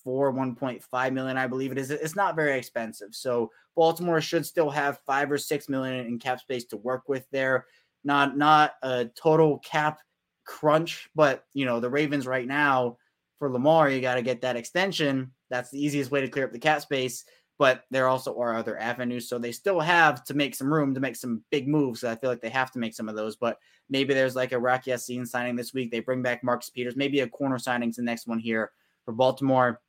1.5 0.06 1.14
million, 1.14 1.38
I 1.38 1.48
believe 1.48 1.72
it 1.72 1.78
is. 1.78 1.92
It's 1.92 2.16
not 2.16 2.36
very 2.36 2.58
expensive. 2.58 3.14
So 3.14 3.52
Baltimore 3.76 4.22
should 4.22 4.46
still 4.46 4.70
have 4.70 5.00
five 5.06 5.32
or 5.32 5.38
six 5.38 5.68
million 5.68 6.06
in 6.06 6.20
cap 6.20 6.40
space 6.40 6.66
to 6.66 6.78
work 6.78 7.10
with 7.10 7.28
there. 7.32 7.66
Not 8.04 8.38
not 8.38 8.74
a 8.82 9.06
total 9.06 9.60
cap 9.60 10.00
crunch, 10.46 11.10
but 11.16 11.46
you 11.54 11.66
know, 11.66 11.80
the 11.80 11.90
Ravens 11.90 12.26
right 12.26 12.48
now 12.48 12.98
for 13.38 13.52
Lamar, 13.52 13.90
you 13.90 14.02
got 14.02 14.16
to 14.16 14.22
get 14.22 14.42
that 14.42 14.58
extension. 14.58 15.32
That's 15.50 15.72
the 15.72 15.84
easiest 15.84 16.12
way 16.12 16.22
to 16.22 16.28
clear 16.28 16.46
up 16.46 16.52
the 16.52 16.60
cap 16.60 16.82
space. 16.82 17.26
But 17.58 17.84
there 17.92 18.08
also 18.08 18.40
are 18.40 18.56
other 18.56 18.80
avenues. 18.80 19.28
So 19.28 19.38
they 19.38 19.52
still 19.52 19.82
have 19.82 20.24
to 20.26 20.34
make 20.34 20.56
some 20.56 20.72
room 20.72 20.94
to 20.94 21.02
make 21.02 21.18
some 21.18 21.44
big 21.50 21.68
moves. 21.68 22.06
I 22.06 22.16
feel 22.16 22.30
like 22.30 22.42
they 22.42 22.50
have 22.50 22.72
to 22.72 22.80
make 22.80 22.94
some 22.94 23.10
of 23.10 23.16
those. 23.16 23.36
But 23.36 23.58
maybe 23.90 24.14
there's 24.14 24.36
like 24.36 24.54
a 24.54 24.60
Rock 24.60 24.88
Ya-Sin 24.88 25.26
signing 25.26 25.58
this 25.58 25.74
week. 25.74 25.92
They 25.92 26.00
bring 26.00 26.22
back 26.22 26.42
Marcus 26.42 26.70
Peters. 26.70 26.96
Maybe 26.96 27.20
a 27.20 27.28
corner 27.28 27.58
signing's 27.58 27.98
the 27.98 28.02
next 28.02 28.28
one 28.28 28.40
here 28.40 28.72
for 29.04 29.12
Baltimore. 29.14 29.82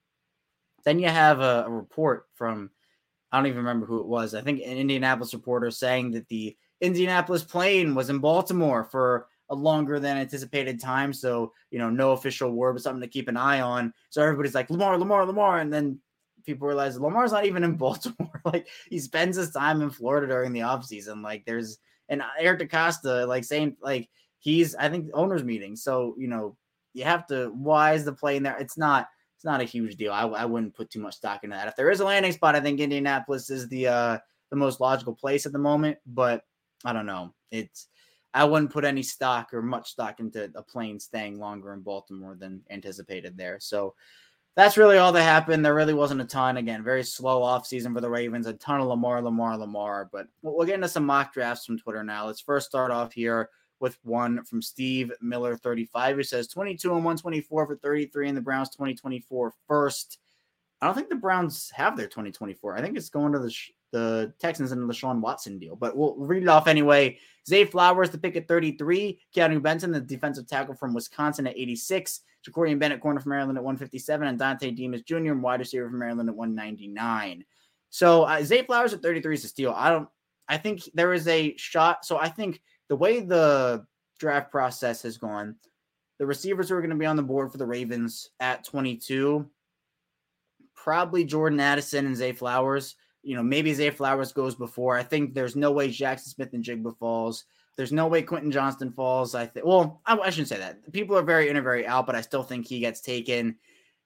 Then 0.84 0.98
you 0.98 1.08
have 1.08 1.40
a, 1.40 1.64
a 1.66 1.70
report 1.70 2.26
from 2.34 2.70
I 3.30 3.38
don't 3.38 3.46
even 3.46 3.58
remember 3.58 3.86
who 3.86 4.00
it 4.00 4.06
was. 4.06 4.34
I 4.34 4.40
think 4.40 4.60
an 4.60 4.76
Indianapolis 4.76 5.34
reporter 5.34 5.70
saying 5.70 6.10
that 6.12 6.28
the 6.28 6.56
Indianapolis 6.80 7.44
plane 7.44 7.94
was 7.94 8.10
in 8.10 8.18
Baltimore 8.18 8.84
for 8.84 9.26
a 9.50 9.54
longer 9.54 9.98
than 9.98 10.16
anticipated 10.16 10.80
time. 10.80 11.12
So, 11.12 11.52
you 11.70 11.78
know, 11.78 11.90
no 11.90 12.12
official 12.12 12.52
word, 12.52 12.74
but 12.74 12.82
something 12.82 13.02
to 13.02 13.08
keep 13.08 13.28
an 13.28 13.36
eye 13.36 13.60
on. 13.60 13.92
So 14.08 14.22
everybody's 14.22 14.54
like, 14.54 14.70
Lamar, 14.70 14.96
Lamar, 14.96 15.26
Lamar. 15.26 15.58
And 15.58 15.72
then 15.72 15.98
people 16.44 16.68
realize 16.68 16.98
Lamar's 16.98 17.32
not 17.32 17.44
even 17.44 17.64
in 17.64 17.74
Baltimore. 17.76 18.40
like 18.44 18.68
he 18.88 18.98
spends 18.98 19.36
his 19.36 19.50
time 19.50 19.82
in 19.82 19.90
Florida 19.90 20.26
during 20.26 20.52
the 20.52 20.60
offseason. 20.60 21.22
Like 21.22 21.44
there's 21.44 21.78
and 22.08 22.22
Eric 22.38 22.60
DeCosta, 22.60 23.26
like 23.26 23.44
saying 23.44 23.76
like 23.80 24.08
he's 24.38 24.74
I 24.76 24.88
think 24.88 25.10
owners 25.14 25.44
meeting. 25.44 25.76
So, 25.76 26.14
you 26.16 26.28
know, 26.28 26.56
you 26.94 27.04
have 27.04 27.26
to 27.28 27.48
why 27.48 27.94
is 27.94 28.04
the 28.04 28.12
plane 28.12 28.44
there? 28.44 28.56
It's 28.58 28.78
not 28.78 29.08
it's 29.36 29.44
not 29.44 29.60
a 29.60 29.64
huge 29.64 29.96
deal. 29.96 30.12
I, 30.12 30.22
I 30.22 30.44
wouldn't 30.44 30.76
put 30.76 30.90
too 30.90 31.00
much 31.00 31.16
stock 31.16 31.44
into 31.44 31.56
that. 31.56 31.68
If 31.68 31.76
there 31.76 31.90
is 31.90 32.00
a 32.00 32.04
landing 32.04 32.32
spot, 32.32 32.54
I 32.54 32.60
think 32.60 32.78
Indianapolis 32.78 33.50
is 33.50 33.68
the 33.68 33.88
uh 33.88 34.18
the 34.50 34.56
most 34.56 34.80
logical 34.80 35.14
place 35.14 35.46
at 35.46 35.52
the 35.52 35.58
moment, 35.58 35.98
but 36.06 36.44
I 36.84 36.92
don't 36.92 37.06
know. 37.06 37.34
It's 37.50 37.88
I 38.32 38.44
wouldn't 38.44 38.72
put 38.72 38.84
any 38.84 39.02
stock 39.02 39.52
or 39.52 39.62
much 39.62 39.90
stock 39.90 40.20
into 40.20 40.50
a 40.54 40.62
plane 40.62 41.00
staying 41.00 41.38
longer 41.38 41.72
in 41.72 41.80
Baltimore 41.80 42.36
than 42.38 42.62
anticipated 42.70 43.36
there. 43.36 43.58
So 43.60 43.94
that's 44.56 44.76
really 44.76 44.98
all 44.98 45.12
that 45.12 45.22
happened. 45.22 45.64
There 45.64 45.74
really 45.74 45.94
wasn't 45.94 46.20
a 46.20 46.24
ton. 46.24 46.56
Again, 46.56 46.84
very 46.84 47.02
slow 47.02 47.42
off 47.42 47.66
season 47.66 47.94
for 47.94 48.00
the 48.00 48.10
Ravens. 48.10 48.46
A 48.46 48.52
ton 48.54 48.80
of 48.80 48.86
Lamar, 48.86 49.20
Lamar, 49.20 49.56
Lamar. 49.56 50.08
But 50.12 50.28
we'll 50.42 50.66
get 50.66 50.76
into 50.76 50.88
some 50.88 51.06
mock 51.06 51.32
drafts 51.32 51.66
from 51.66 51.78
Twitter 51.78 52.04
now. 52.04 52.26
Let's 52.26 52.40
first 52.40 52.68
start 52.68 52.90
off 52.90 53.12
here 53.12 53.48
with 53.80 53.98
one 54.02 54.44
from 54.44 54.62
Steve 54.62 55.10
Miller 55.20 55.56
35 55.56 56.16
who 56.16 56.22
says 56.22 56.48
22 56.48 56.88
and 56.88 57.04
124 57.04 57.66
for 57.66 57.76
33 57.76 58.28
in 58.28 58.34
the 58.34 58.40
Browns 58.40 58.68
2024 58.70 59.54
first. 59.66 60.18
I 60.80 60.86
don't 60.86 60.94
think 60.94 61.08
the 61.08 61.16
Browns 61.16 61.70
have 61.74 61.96
their 61.96 62.06
2024. 62.06 62.76
I 62.76 62.80
think 62.80 62.96
it's 62.96 63.10
going 63.10 63.32
to 63.32 63.38
the 63.38 63.54
the 63.92 64.32
Texans 64.38 64.72
and 64.72 64.88
the 64.88 64.94
Sean 64.94 65.20
Watson 65.20 65.58
deal. 65.58 65.76
But 65.76 65.96
we'll 65.96 66.14
read 66.16 66.42
it 66.42 66.48
off 66.48 66.66
anyway. 66.68 67.18
Zay 67.48 67.64
Flowers, 67.64 68.10
the 68.10 68.18
pick 68.18 68.36
at 68.36 68.48
33. 68.48 69.20
Keanu 69.34 69.62
Benton, 69.62 69.90
the 69.90 70.00
defensive 70.00 70.46
tackle 70.46 70.74
from 70.74 70.94
Wisconsin 70.94 71.46
at 71.46 71.56
86. 71.56 72.20
Jakorian 72.46 72.78
Bennett, 72.78 73.00
corner 73.00 73.20
from 73.20 73.30
Maryland 73.30 73.58
at 73.58 73.64
157. 73.64 74.26
And 74.26 74.38
Dontay 74.38 74.76
Demus 74.76 75.02
Jr., 75.02 75.34
wide 75.34 75.60
receiver 75.60 75.88
from 75.88 75.98
Maryland 75.98 76.28
at 76.28 76.36
199. 76.36 77.44
So 77.90 78.22
uh, 78.22 78.42
Zay 78.42 78.62
Flowers 78.62 78.94
at 78.94 79.02
33 79.02 79.34
is 79.34 79.44
a 79.44 79.48
steal. 79.48 79.74
I 79.76 79.90
don't, 79.90 80.08
I 80.48 80.56
think 80.56 80.88
there 80.94 81.12
is 81.12 81.26
a 81.28 81.56
shot. 81.56 82.04
So 82.04 82.18
I 82.18 82.28
think 82.28 82.60
the 82.88 82.96
way 82.96 83.20
the 83.20 83.84
draft 84.18 84.50
process 84.50 85.02
has 85.02 85.18
gone, 85.18 85.56
the 86.18 86.26
receivers 86.26 86.68
who 86.68 86.76
are 86.76 86.80
going 86.80 86.90
to 86.90 86.96
be 86.96 87.06
on 87.06 87.16
the 87.16 87.22
board 87.22 87.50
for 87.50 87.58
the 87.58 87.66
Ravens 87.66 88.30
at 88.40 88.64
22, 88.64 89.48
probably 90.74 91.24
Jordan 91.24 91.60
Addison 91.60 92.06
and 92.06 92.16
Zay 92.16 92.32
Flowers 92.32 92.96
you 93.22 93.36
know, 93.36 93.42
maybe 93.42 93.74
Zay 93.74 93.90
Flowers 93.90 94.32
goes 94.32 94.54
before. 94.54 94.96
I 94.96 95.02
think 95.02 95.34
there's 95.34 95.56
no 95.56 95.70
way 95.72 95.90
Jackson 95.90 96.30
Smith-Njigba 96.30 96.96
falls. 96.98 97.44
There's 97.76 97.92
no 97.92 98.06
way 98.08 98.22
Quentin 98.22 98.50
Johnston 98.50 98.92
falls. 98.92 99.34
I 99.34 99.46
think. 99.46 99.64
Well, 99.66 100.00
I, 100.04 100.16
I, 100.18 100.30
shouldn't 100.30 100.48
say 100.48 100.58
that. 100.58 100.92
People 100.92 101.16
are 101.16 101.22
very 101.22 101.48
in 101.48 101.56
or 101.56 101.62
very 101.62 101.86
out, 101.86 102.06
but 102.06 102.16
I 102.16 102.20
still 102.20 102.42
think 102.42 102.66
he 102.66 102.80
gets 102.80 103.00
taken. 103.00 103.56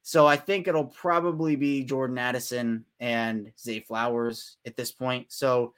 So 0.02 0.26
I 0.26 0.36
think 0.36 0.68
it'll 0.68 0.84
probably 0.84 1.56
be 1.56 1.82
Jordan 1.82 2.18
Addison 2.18 2.84
and 3.00 3.50
Zay 3.58 3.80
Flowers 3.80 4.58
at 4.66 4.76
this 4.76 4.92
point. 4.92 5.32
So 5.32 5.72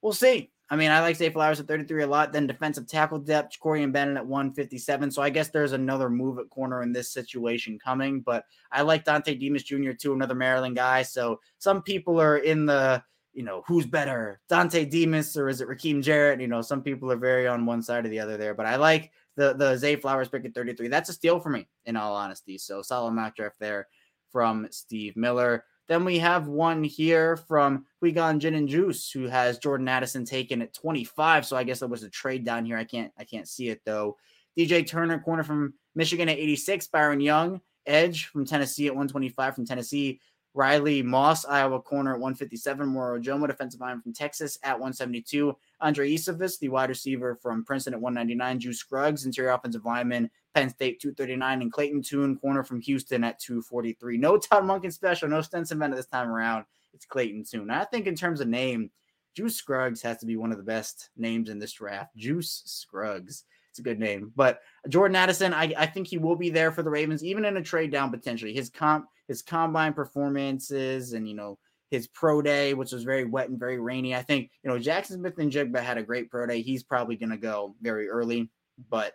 we'll 0.00 0.12
see. 0.12 0.50
I 0.72 0.76
mean, 0.76 0.90
I 0.90 1.00
like 1.00 1.16
Zay 1.16 1.28
Flowers 1.28 1.60
at 1.60 1.68
33 1.68 2.04
a 2.04 2.06
lot. 2.06 2.32
Then 2.32 2.46
defensive 2.46 2.86
tackle 2.88 3.18
depth, 3.18 3.58
Jakorian 3.60 3.92
Bennett 3.92 4.16
at 4.16 4.26
157. 4.26 5.10
So 5.10 5.20
I 5.20 5.28
guess 5.28 5.50
there's 5.50 5.72
another 5.72 6.08
move 6.08 6.38
at 6.38 6.48
corner 6.48 6.82
in 6.82 6.94
this 6.94 7.12
situation 7.12 7.78
coming. 7.78 8.22
But 8.22 8.46
I 8.70 8.80
like 8.80 9.04
Dontay 9.04 9.38
Demus 9.38 9.64
Jr. 9.64 9.92
too, 9.92 10.14
another 10.14 10.34
Maryland 10.34 10.74
guy. 10.74 11.02
So 11.02 11.40
some 11.58 11.82
people 11.82 12.18
are 12.18 12.38
in 12.38 12.64
the, 12.64 13.04
you 13.34 13.42
know, 13.42 13.62
who's 13.66 13.84
better, 13.84 14.40
Dontay 14.50 14.90
Demus 14.90 15.36
or 15.36 15.50
is 15.50 15.60
it 15.60 15.68
Rakim 15.68 16.02
Jarrett? 16.02 16.40
You 16.40 16.48
know, 16.48 16.62
some 16.62 16.82
people 16.82 17.12
are 17.12 17.16
very 17.16 17.46
on 17.46 17.66
one 17.66 17.82
side 17.82 18.06
or 18.06 18.08
the 18.08 18.20
other 18.20 18.38
there. 18.38 18.54
But 18.54 18.64
I 18.64 18.76
like 18.76 19.12
the 19.36 19.52
the 19.52 19.76
Zay 19.76 19.96
Flowers 19.96 20.30
pick 20.30 20.46
at 20.46 20.54
33. 20.54 20.88
That's 20.88 21.10
a 21.10 21.12
steal 21.12 21.38
for 21.38 21.50
me, 21.50 21.68
in 21.84 21.96
all 21.96 22.16
honesty. 22.16 22.56
So 22.56 22.80
solid 22.80 23.12
mock 23.12 23.36
draft 23.36 23.56
there 23.60 23.88
from 24.30 24.68
Steve 24.70 25.18
Miller. 25.18 25.66
Then 25.88 26.04
we 26.04 26.18
have 26.18 26.46
one 26.48 26.84
here 26.84 27.36
from 27.36 27.86
Guigan 28.02 28.38
Gin 28.38 28.54
and 28.54 28.68
Juice, 28.68 29.10
who 29.10 29.26
has 29.26 29.58
Jordan 29.58 29.88
Addison 29.88 30.24
taken 30.24 30.62
at 30.62 30.74
25. 30.74 31.44
So 31.44 31.56
I 31.56 31.64
guess 31.64 31.82
it 31.82 31.90
was 31.90 32.02
a 32.02 32.10
trade 32.10 32.44
down 32.44 32.64
here. 32.64 32.76
I 32.76 32.84
can't 32.84 33.12
I 33.18 33.24
can't 33.24 33.48
see 33.48 33.68
it 33.68 33.82
though. 33.84 34.16
DJ 34.58 34.86
Turner, 34.86 35.18
corner 35.18 35.42
from 35.42 35.74
Michigan 35.94 36.28
at 36.28 36.38
86. 36.38 36.86
Byron 36.88 37.20
Young, 37.20 37.60
edge 37.86 38.26
from 38.26 38.44
Tennessee 38.44 38.86
at 38.86 38.92
125 38.92 39.54
from 39.54 39.66
Tennessee. 39.66 40.20
Riley 40.54 41.02
Moss, 41.02 41.44
Iowa 41.46 41.80
corner 41.80 42.12
at 42.12 42.20
157. 42.20 42.86
Moro 42.86 43.18
Ojomo, 43.18 43.46
defensive 43.46 43.80
line 43.80 44.00
from 44.00 44.12
Texas 44.12 44.58
at 44.62 44.74
172. 44.74 45.56
Andrei 45.80 46.14
Iosivas, 46.14 46.58
the 46.58 46.68
wide 46.68 46.90
receiver 46.90 47.36
from 47.36 47.64
Princeton 47.64 47.94
at 47.94 48.00
199. 48.00 48.60
Juice 48.60 48.78
Scruggs, 48.78 49.24
interior 49.24 49.50
offensive 49.50 49.84
lineman, 49.84 50.30
Penn 50.54 50.68
State 50.68 51.00
239. 51.00 51.62
And 51.62 51.72
Clayton 51.72 52.02
Tune, 52.02 52.36
corner 52.36 52.62
from 52.62 52.80
Houston 52.82 53.24
at 53.24 53.38
243. 53.40 54.18
No 54.18 54.36
Todd 54.36 54.64
Monken 54.64 54.92
special, 54.92 55.28
no 55.28 55.40
Stetson 55.40 55.78
Bennett 55.78 55.96
this 55.96 56.06
time 56.06 56.28
around. 56.28 56.66
It's 56.92 57.06
Clayton 57.06 57.44
Tune. 57.44 57.70
I 57.70 57.84
think 57.84 58.06
in 58.06 58.14
terms 58.14 58.40
of 58.40 58.48
name, 58.48 58.90
Juice 59.34 59.56
Scruggs 59.56 60.02
has 60.02 60.18
to 60.18 60.26
be 60.26 60.36
one 60.36 60.52
of 60.52 60.58
the 60.58 60.64
best 60.64 61.08
names 61.16 61.48
in 61.48 61.58
this 61.58 61.72
draft. 61.72 62.14
Juice 62.16 62.62
Scruggs. 62.66 63.44
It's 63.72 63.78
a 63.78 63.82
good 63.82 63.98
name. 63.98 64.30
But 64.36 64.60
Jordan 64.90 65.16
Addison, 65.16 65.54
I, 65.54 65.72
I 65.78 65.86
think 65.86 66.06
he 66.06 66.18
will 66.18 66.36
be 66.36 66.50
there 66.50 66.72
for 66.72 66.82
the 66.82 66.90
Ravens, 66.90 67.24
even 67.24 67.46
in 67.46 67.56
a 67.56 67.62
trade 67.62 67.90
down 67.90 68.10
potentially. 68.10 68.52
His 68.52 68.68
comp 68.68 69.06
his 69.28 69.40
combine 69.40 69.94
performances 69.94 71.14
and 71.14 71.26
you 71.26 71.34
know 71.34 71.58
his 71.90 72.06
pro 72.06 72.42
day, 72.42 72.74
which 72.74 72.92
was 72.92 73.02
very 73.02 73.24
wet 73.24 73.48
and 73.48 73.58
very 73.58 73.80
rainy. 73.80 74.14
I 74.14 74.20
think 74.20 74.50
you 74.62 74.68
know 74.68 74.78
Jackson 74.78 75.20
Smith-Njigba 75.20 75.82
had 75.82 75.96
a 75.96 76.02
great 76.02 76.30
pro 76.30 76.44
day. 76.44 76.60
He's 76.60 76.82
probably 76.82 77.16
going 77.16 77.30
to 77.30 77.38
go 77.38 77.74
very 77.80 78.10
early, 78.10 78.50
but 78.90 79.14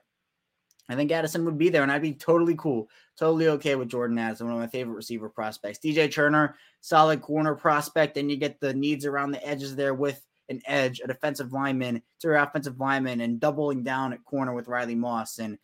I 0.90 0.96
think 0.96 1.12
Addison 1.12 1.46
would 1.46 1.60
be 1.60 1.70
there, 1.70 1.84
and 1.84 1.92
I'd 1.92 2.02
be 2.02 2.14
totally 2.14 2.56
cool, 2.56 2.90
totally 3.16 3.50
okay 3.50 3.76
with 3.76 3.90
Jordan 3.90 4.18
Addison, 4.18 4.48
one 4.48 4.56
of 4.56 4.60
my 4.60 4.68
favorite 4.68 4.96
receiver 4.96 5.30
prospects. 5.30 5.78
DJ 5.78 6.12
Turner, 6.12 6.56
solid 6.82 7.22
corner 7.22 7.54
prospect, 7.54 8.18
and 8.18 8.32
you 8.32 8.38
get 8.38 8.60
the 8.60 8.74
needs 8.74 9.06
around 9.06 9.32
the 9.32 9.48
edges 9.48 9.76
there 9.76 9.94
with 9.94 10.20
an 10.50 10.62
edge, 10.66 11.02
a 11.04 11.08
defensive 11.08 11.52
lineman 11.54 12.02
to 12.20 12.28
your 12.28 12.38
offensive 12.38 12.80
lineman, 12.80 13.22
and 13.22 13.40
doubling 13.40 13.84
down 13.84 14.14
at 14.14 14.24
corner 14.24 14.54
with 14.54 14.68
Riley 14.68 14.96
Moss 14.96 15.40
and 15.40 15.58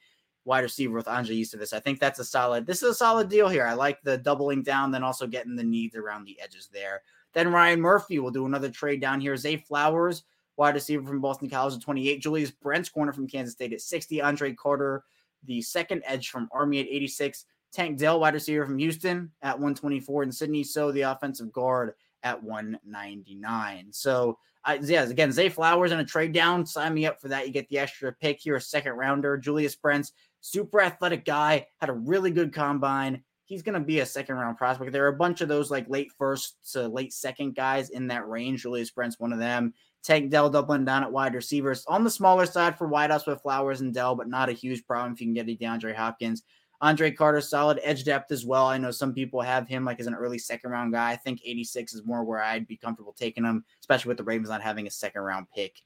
wide 0.46 0.62
receiver 0.64 0.96
with 0.96 1.08
Andrei 1.08 1.42
Iosivas. 1.42 1.74
I 1.74 1.80
think 1.80 2.00
that's 2.00 2.20
a 2.20 2.26
solid. 2.26 2.66
This 2.66 2.84
is 2.84 2.90
a 2.90 2.96
solid 2.96 3.30
deal 3.30 3.48
here. 3.48 3.66
I 3.66 3.74
like 3.74 4.02
the 4.02 4.18
doubling 4.18 4.64
down, 4.64 4.92
then 4.92 5.04
also 5.04 5.28
getting 5.28 5.56
the 5.56 5.64
needs 5.64 5.96
around 5.96 6.26
the 6.26 6.40
edges 6.42 6.70
there. 6.72 7.02
Then 7.34 7.52
Ryan 7.52 7.82
Murphy 7.82 8.20
will 8.20 8.32
do 8.32 8.46
another 8.46 8.70
trade 8.70 9.02
down 9.02 9.20
here. 9.20 9.36
Zay 9.38 9.58
Flowers, 9.58 10.24
wide 10.58 10.76
receiver 10.76 11.08
from 11.08 11.22
Boston 11.22 11.50
College 11.50 11.76
at 11.76 11.82
28. 11.82 12.22
Julius 12.22 12.52
Brents, 12.52 12.90
corner 12.90 13.14
from 13.14 13.28
Kansas 13.28 13.54
State 13.54 13.74
at 13.74 13.82
60. 13.82 14.22
Andre 14.22 14.54
Carter, 14.54 15.04
the 15.46 15.62
second 15.62 16.04
edge 16.06 16.30
from 16.30 16.50
Army 16.52 16.80
at 16.80 16.88
86. 16.88 17.46
Tank 17.72 17.98
Dell, 17.98 18.20
wide 18.20 18.36
receiver 18.36 18.66
from 18.66 18.78
Houston 18.78 19.32
at 19.42 19.56
124. 19.56 20.24
And 20.24 20.36
Sidy 20.36 20.64
Sow, 20.64 20.92
the 20.92 21.02
offensive 21.02 21.52
guard 21.52 21.94
at 22.22 22.42
199. 22.42 23.88
So, 23.92 24.38
I, 24.66 24.76
yeah, 24.76 25.04
again, 25.04 25.32
Zay 25.32 25.50
Flowers 25.50 25.92
in 25.92 26.00
a 26.00 26.06
trade 26.06 26.34
down. 26.34 26.66
Sign 26.66 26.94
me 26.94 27.06
up 27.06 27.20
for 27.20 27.28
that. 27.28 27.46
You 27.46 27.54
get 27.54 27.68
the 27.70 27.80
extra 27.80 28.14
pick 28.14 28.40
here, 28.40 28.56
a 28.56 28.62
second 28.62 28.94
rounder. 28.94 29.38
Julius 29.38 29.76
Brents, 29.76 30.14
super 30.42 30.82
athletic 30.82 31.26
guy, 31.26 31.68
had 31.80 31.90
a 31.90 31.94
really 31.94 32.32
good 32.32 32.54
combine. 32.54 33.24
He's 33.46 33.62
going 33.62 33.74
to 33.74 33.86
be 33.86 34.00
a 34.00 34.06
second 34.06 34.36
round 34.36 34.58
prospect. 34.58 34.92
There 34.94 35.06
are 35.06 35.10
a 35.10 35.18
bunch 35.18 35.42
of 35.42 35.50
those 35.50 35.70
like 35.70 35.90
late 35.90 36.12
first 36.18 36.56
to 36.72 36.88
late 36.88 37.14
second 37.14 37.56
guys 37.56 37.90
in 37.90 38.08
that 38.08 38.28
range. 38.28 38.62
Julius 38.62 38.92
Brent's 38.92 39.20
one 39.20 39.34
of 39.34 39.40
them. 39.40 39.74
Tank 40.02 40.32
Dell 40.32 40.50
doubling 40.50 40.86
down 40.86 41.04
at 41.04 41.12
wide 41.12 41.34
receivers. 41.34 41.86
On 41.88 42.04
the 42.04 42.10
smaller 42.10 42.46
side 42.46 42.78
for 42.78 42.90
wideouts 42.90 43.28
with 43.28 43.42
Flowers 43.42 43.82
and 43.82 43.94
Dell, 43.94 44.16
but 44.16 44.28
not 44.28 44.50
a 44.50 44.54
huge 44.54 44.86
problem 44.86 45.14
if 45.14 45.22
you 45.22 45.28
can 45.28 45.34
get 45.34 45.50
a 45.50 45.58
DeAndre 45.58 45.96
Hopkins. 45.96 46.44
Andre 46.84 47.12
Carter, 47.12 47.40
solid 47.40 47.80
edge 47.82 48.04
depth 48.04 48.30
as 48.34 48.46
well. 48.46 48.66
I 48.66 48.78
know 48.78 48.92
some 48.92 49.14
people 49.14 49.40
have 49.40 49.70
him 49.70 49.86
like 49.86 50.02
as 50.02 50.06
an 50.06 50.14
early 50.14 50.38
second 50.38 50.70
round 50.70 50.92
guy. 50.92 51.12
I 51.12 51.16
think 51.16 51.40
86 51.46 51.94
is 51.94 52.04
more 52.04 52.26
where 52.26 52.44
I'd 52.44 52.68
be 52.68 52.76
comfortable 52.76 53.14
taking 53.14 53.46
him, 53.46 53.64
especially 53.80 54.10
with 54.10 54.18
the 54.18 54.26
Ravens 54.26 54.50
not 54.50 54.62
having 54.62 54.86
a 54.86 54.92
second 54.92 55.22
round 55.22 55.48
pick 55.56 55.82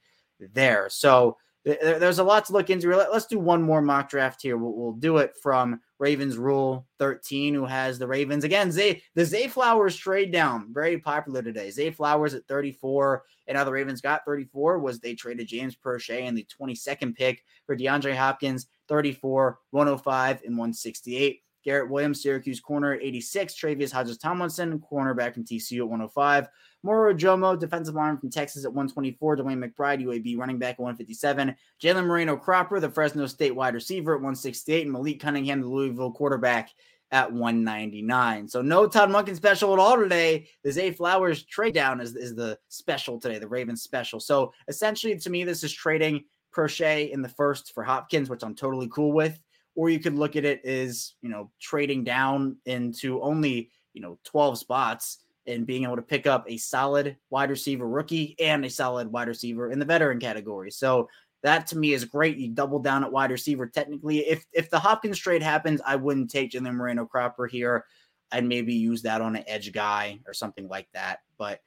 there. 0.53 0.89
So 0.89 1.37
there's 1.67 2.19
a 2.19 2.23
lot 2.23 2.45
to 2.45 2.53
look 2.53 2.69
into. 2.69 2.95
Let's 2.95 3.25
do 3.25 3.39
one 3.39 3.61
more 3.61 3.81
mock 3.81 4.09
draft 4.09 4.41
here. 4.41 4.57
We'll, 4.57 4.73
we'll, 4.73 4.93
do 4.93 5.17
it 5.17 5.33
from 5.41 5.81
Ravens 5.99 6.37
Rule 6.37 6.87
13, 6.99 7.53
who 7.53 7.65
has 7.65 7.99
the 7.99 8.07
Ravens 8.07 8.45
again. 8.45 8.71
Zay 8.71 9.03
the 9.15 9.25
Zay 9.25 9.47
Flowers 9.47 9.95
trade 9.95 10.31
down, 10.31 10.73
very 10.73 10.97
popular 10.97 11.41
today. 11.41 11.69
Zay 11.69 11.91
Flowers 11.91 12.33
at 12.33 12.47
34, 12.47 13.23
and 13.47 13.57
how 13.57 13.65
the 13.65 13.71
Ravens 13.71 13.99
got 13.99 14.23
34 14.25 14.79
was 14.79 14.99
they 14.99 15.13
traded 15.13 15.47
James 15.47 15.75
Proche 15.75 16.25
in 16.25 16.35
the 16.35 16.45
22nd 16.59 17.15
pick 17.15 17.43
for 17.65 17.75
DeAndre 17.75 18.15
Hopkins, 18.15 18.67
34, 18.87 19.59
105, 19.71 20.41
and 20.45 20.57
168. 20.57 21.41
Garrett 21.67 21.89
Williams, 21.89 22.21
Syracuse 22.21 22.61
corner, 22.61 22.93
at 22.93 23.03
86. 23.03 23.53
Tre'Vius 23.53 23.91
Hodges 23.91 24.17
Tomlinson, 24.17 24.79
cornerback 24.89 25.33
from 25.33 25.43
TCU 25.43 25.79
at 25.79 25.89
105. 25.89 26.47
Moro 26.81 27.13
Ojomo, 27.13 27.59
defensive 27.59 27.93
line 27.93 28.17
from 28.17 28.29
Texas 28.29 28.63
at 28.63 28.71
124. 28.71 29.35
DeWayne 29.35 29.61
McBride, 29.61 30.01
UAB 30.01 30.37
running 30.37 30.59
back 30.59 30.75
at 30.75 30.79
157. 30.79 31.53
Jalen 31.83 32.05
Moreno 32.05 32.37
Cropper, 32.37 32.79
the 32.79 32.89
Fresno 32.89 33.27
State 33.27 33.53
wide 33.53 33.73
receiver 33.73 34.13
at 34.13 34.19
168. 34.21 34.83
And 34.83 34.93
Malik 34.93 35.19
Cunningham, 35.19 35.59
the 35.59 35.67
Louisville 35.67 36.13
quarterback 36.13 36.69
at 37.11 37.29
199. 37.29 38.47
So 38.47 38.61
no 38.61 38.87
Todd 38.87 39.09
Monken 39.09 39.35
special 39.35 39.73
at 39.73 39.79
all 39.79 39.97
today. 39.97 40.47
The 40.63 40.71
Zay 40.71 40.91
Flowers 40.91 41.43
trade 41.43 41.73
down 41.73 41.99
is, 41.99 42.15
is 42.15 42.33
the 42.33 42.57
special 42.69 43.19
today, 43.19 43.39
the 43.39 43.47
Ravens 43.49 43.81
special. 43.81 44.21
So 44.21 44.53
essentially, 44.69 45.17
to 45.19 45.29
me, 45.29 45.43
this 45.43 45.65
is 45.65 45.73
trading 45.73 46.23
Proche 46.55 47.11
in 47.11 47.21
the 47.21 47.27
first 47.27 47.73
for 47.73 47.83
Hopkins, 47.83 48.29
which 48.29 48.43
I'm 48.43 48.55
totally 48.55 48.87
cool 48.87 49.11
with 49.11 49.37
or 49.77 49.89
you 49.89 49.99
could 49.99 50.15
look 50.15 50.35
at 50.35 50.43
it 50.43 50.65
as 50.65 51.13
you 51.21 51.29
know 51.29 51.49
trading 51.61 52.03
down 52.03 52.57
into 52.65 53.21
only 53.21 53.71
you 53.93 54.01
know 54.01 54.19
12 54.25 54.57
spots 54.57 55.19
and 55.45 55.65
being 55.65 55.83
able 55.83 55.95
to 55.95 56.01
pick 56.01 56.27
up 56.27 56.43
a 56.49 56.57
solid 56.57 57.15
wide 57.29 57.49
receiver 57.49 57.87
rookie 57.87 58.35
and 58.39 58.65
a 58.65 58.69
solid 58.69 59.09
wide 59.09 59.29
receiver 59.29 59.71
in 59.71 59.79
the 59.79 59.85
veteran 59.85 60.19
category. 60.19 60.69
So 60.69 61.07
that 61.43 61.67
to 61.67 61.77
me 61.77 61.93
is 61.93 62.03
great. 62.03 62.35
You 62.35 62.49
double 62.49 62.79
down 62.79 63.05
at 63.05 63.11
wide 63.11 63.31
receiver. 63.31 63.67
Technically, 63.67 64.27
if 64.27 64.45
if 64.51 64.69
the 64.69 64.79
Hopkins 64.79 65.19
trade 65.19 65.43
happens, 65.43 65.79
I 65.85 65.95
wouldn't 65.95 66.31
take 66.31 66.51
Jalen 66.51 66.73
Moreno 66.73 67.05
Cropper 67.05 67.47
here. 67.47 67.85
I'd 68.31 68.43
maybe 68.43 68.73
use 68.73 69.03
that 69.03 69.21
on 69.21 69.37
an 69.37 69.43
edge 69.47 69.71
guy 69.71 70.19
or 70.27 70.33
something 70.33 70.67
like 70.67 70.89
that. 70.93 71.19
But 71.37 71.61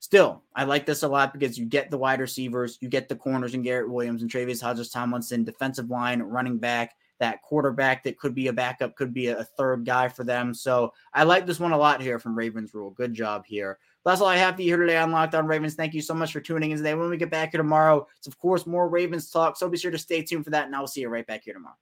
still, 0.00 0.42
I 0.54 0.64
like 0.64 0.86
this 0.86 1.02
a 1.02 1.08
lot 1.08 1.32
because 1.32 1.58
you 1.58 1.66
get 1.66 1.90
the 1.90 1.98
wide 1.98 2.20
receivers, 2.20 2.78
you 2.80 2.88
get 2.88 3.08
the 3.08 3.16
corners 3.16 3.54
and 3.54 3.64
Garrett 3.64 3.90
Williams 3.90 4.22
and 4.22 4.30
Travis 4.30 4.60
Hodges 4.60 4.90
Tomlinson, 4.90 5.44
defensive 5.44 5.90
line, 5.90 6.20
running 6.22 6.58
back 6.58 6.94
that 7.18 7.42
quarterback 7.42 8.04
that 8.04 8.18
could 8.18 8.34
be 8.34 8.48
a 8.48 8.52
backup, 8.52 8.94
could 8.94 9.14
be 9.14 9.28
a 9.28 9.44
third 9.44 9.84
guy 9.84 10.08
for 10.08 10.24
them. 10.24 10.52
So 10.52 10.92
I 11.12 11.24
like 11.24 11.46
this 11.46 11.60
one 11.60 11.72
a 11.72 11.78
lot 11.78 12.02
here 12.02 12.18
from 12.18 12.36
Ravens 12.36 12.74
Rule. 12.74 12.90
Good 12.90 13.14
job 13.14 13.44
here. 13.46 13.78
That's 14.04 14.20
all 14.20 14.28
I 14.28 14.36
have 14.36 14.56
for 14.56 14.62
you 14.62 14.68
here 14.68 14.76
today 14.76 14.98
on 14.98 15.10
Locked 15.10 15.34
On 15.34 15.46
Ravens. 15.46 15.74
Thank 15.74 15.94
you 15.94 16.00
so 16.00 16.14
much 16.14 16.32
for 16.32 16.40
tuning 16.40 16.70
in 16.70 16.76
today. 16.76 16.94
When 16.94 17.10
we 17.10 17.16
get 17.16 17.30
back 17.30 17.52
here 17.52 17.58
tomorrow, 17.58 18.06
it's 18.18 18.28
of 18.28 18.38
course 18.38 18.66
more 18.66 18.88
Ravens 18.88 19.30
talk. 19.30 19.56
So 19.56 19.68
be 19.68 19.76
sure 19.76 19.90
to 19.90 19.98
stay 19.98 20.22
tuned 20.22 20.44
for 20.44 20.50
that, 20.50 20.66
and 20.66 20.76
I'll 20.76 20.86
see 20.86 21.00
you 21.00 21.08
right 21.08 21.26
back 21.26 21.42
here 21.44 21.54
tomorrow. 21.54 21.76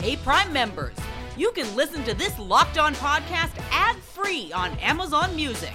Hey, 0.00 0.16
Prime 0.16 0.52
members, 0.52 0.96
you 1.36 1.50
can 1.52 1.74
listen 1.74 2.04
to 2.04 2.14
this 2.14 2.38
Locked 2.38 2.78
On 2.78 2.94
podcast 2.94 3.52
ad 3.72 3.96
free 3.96 4.52
on 4.52 4.70
Amazon 4.78 5.34
Music. 5.34 5.74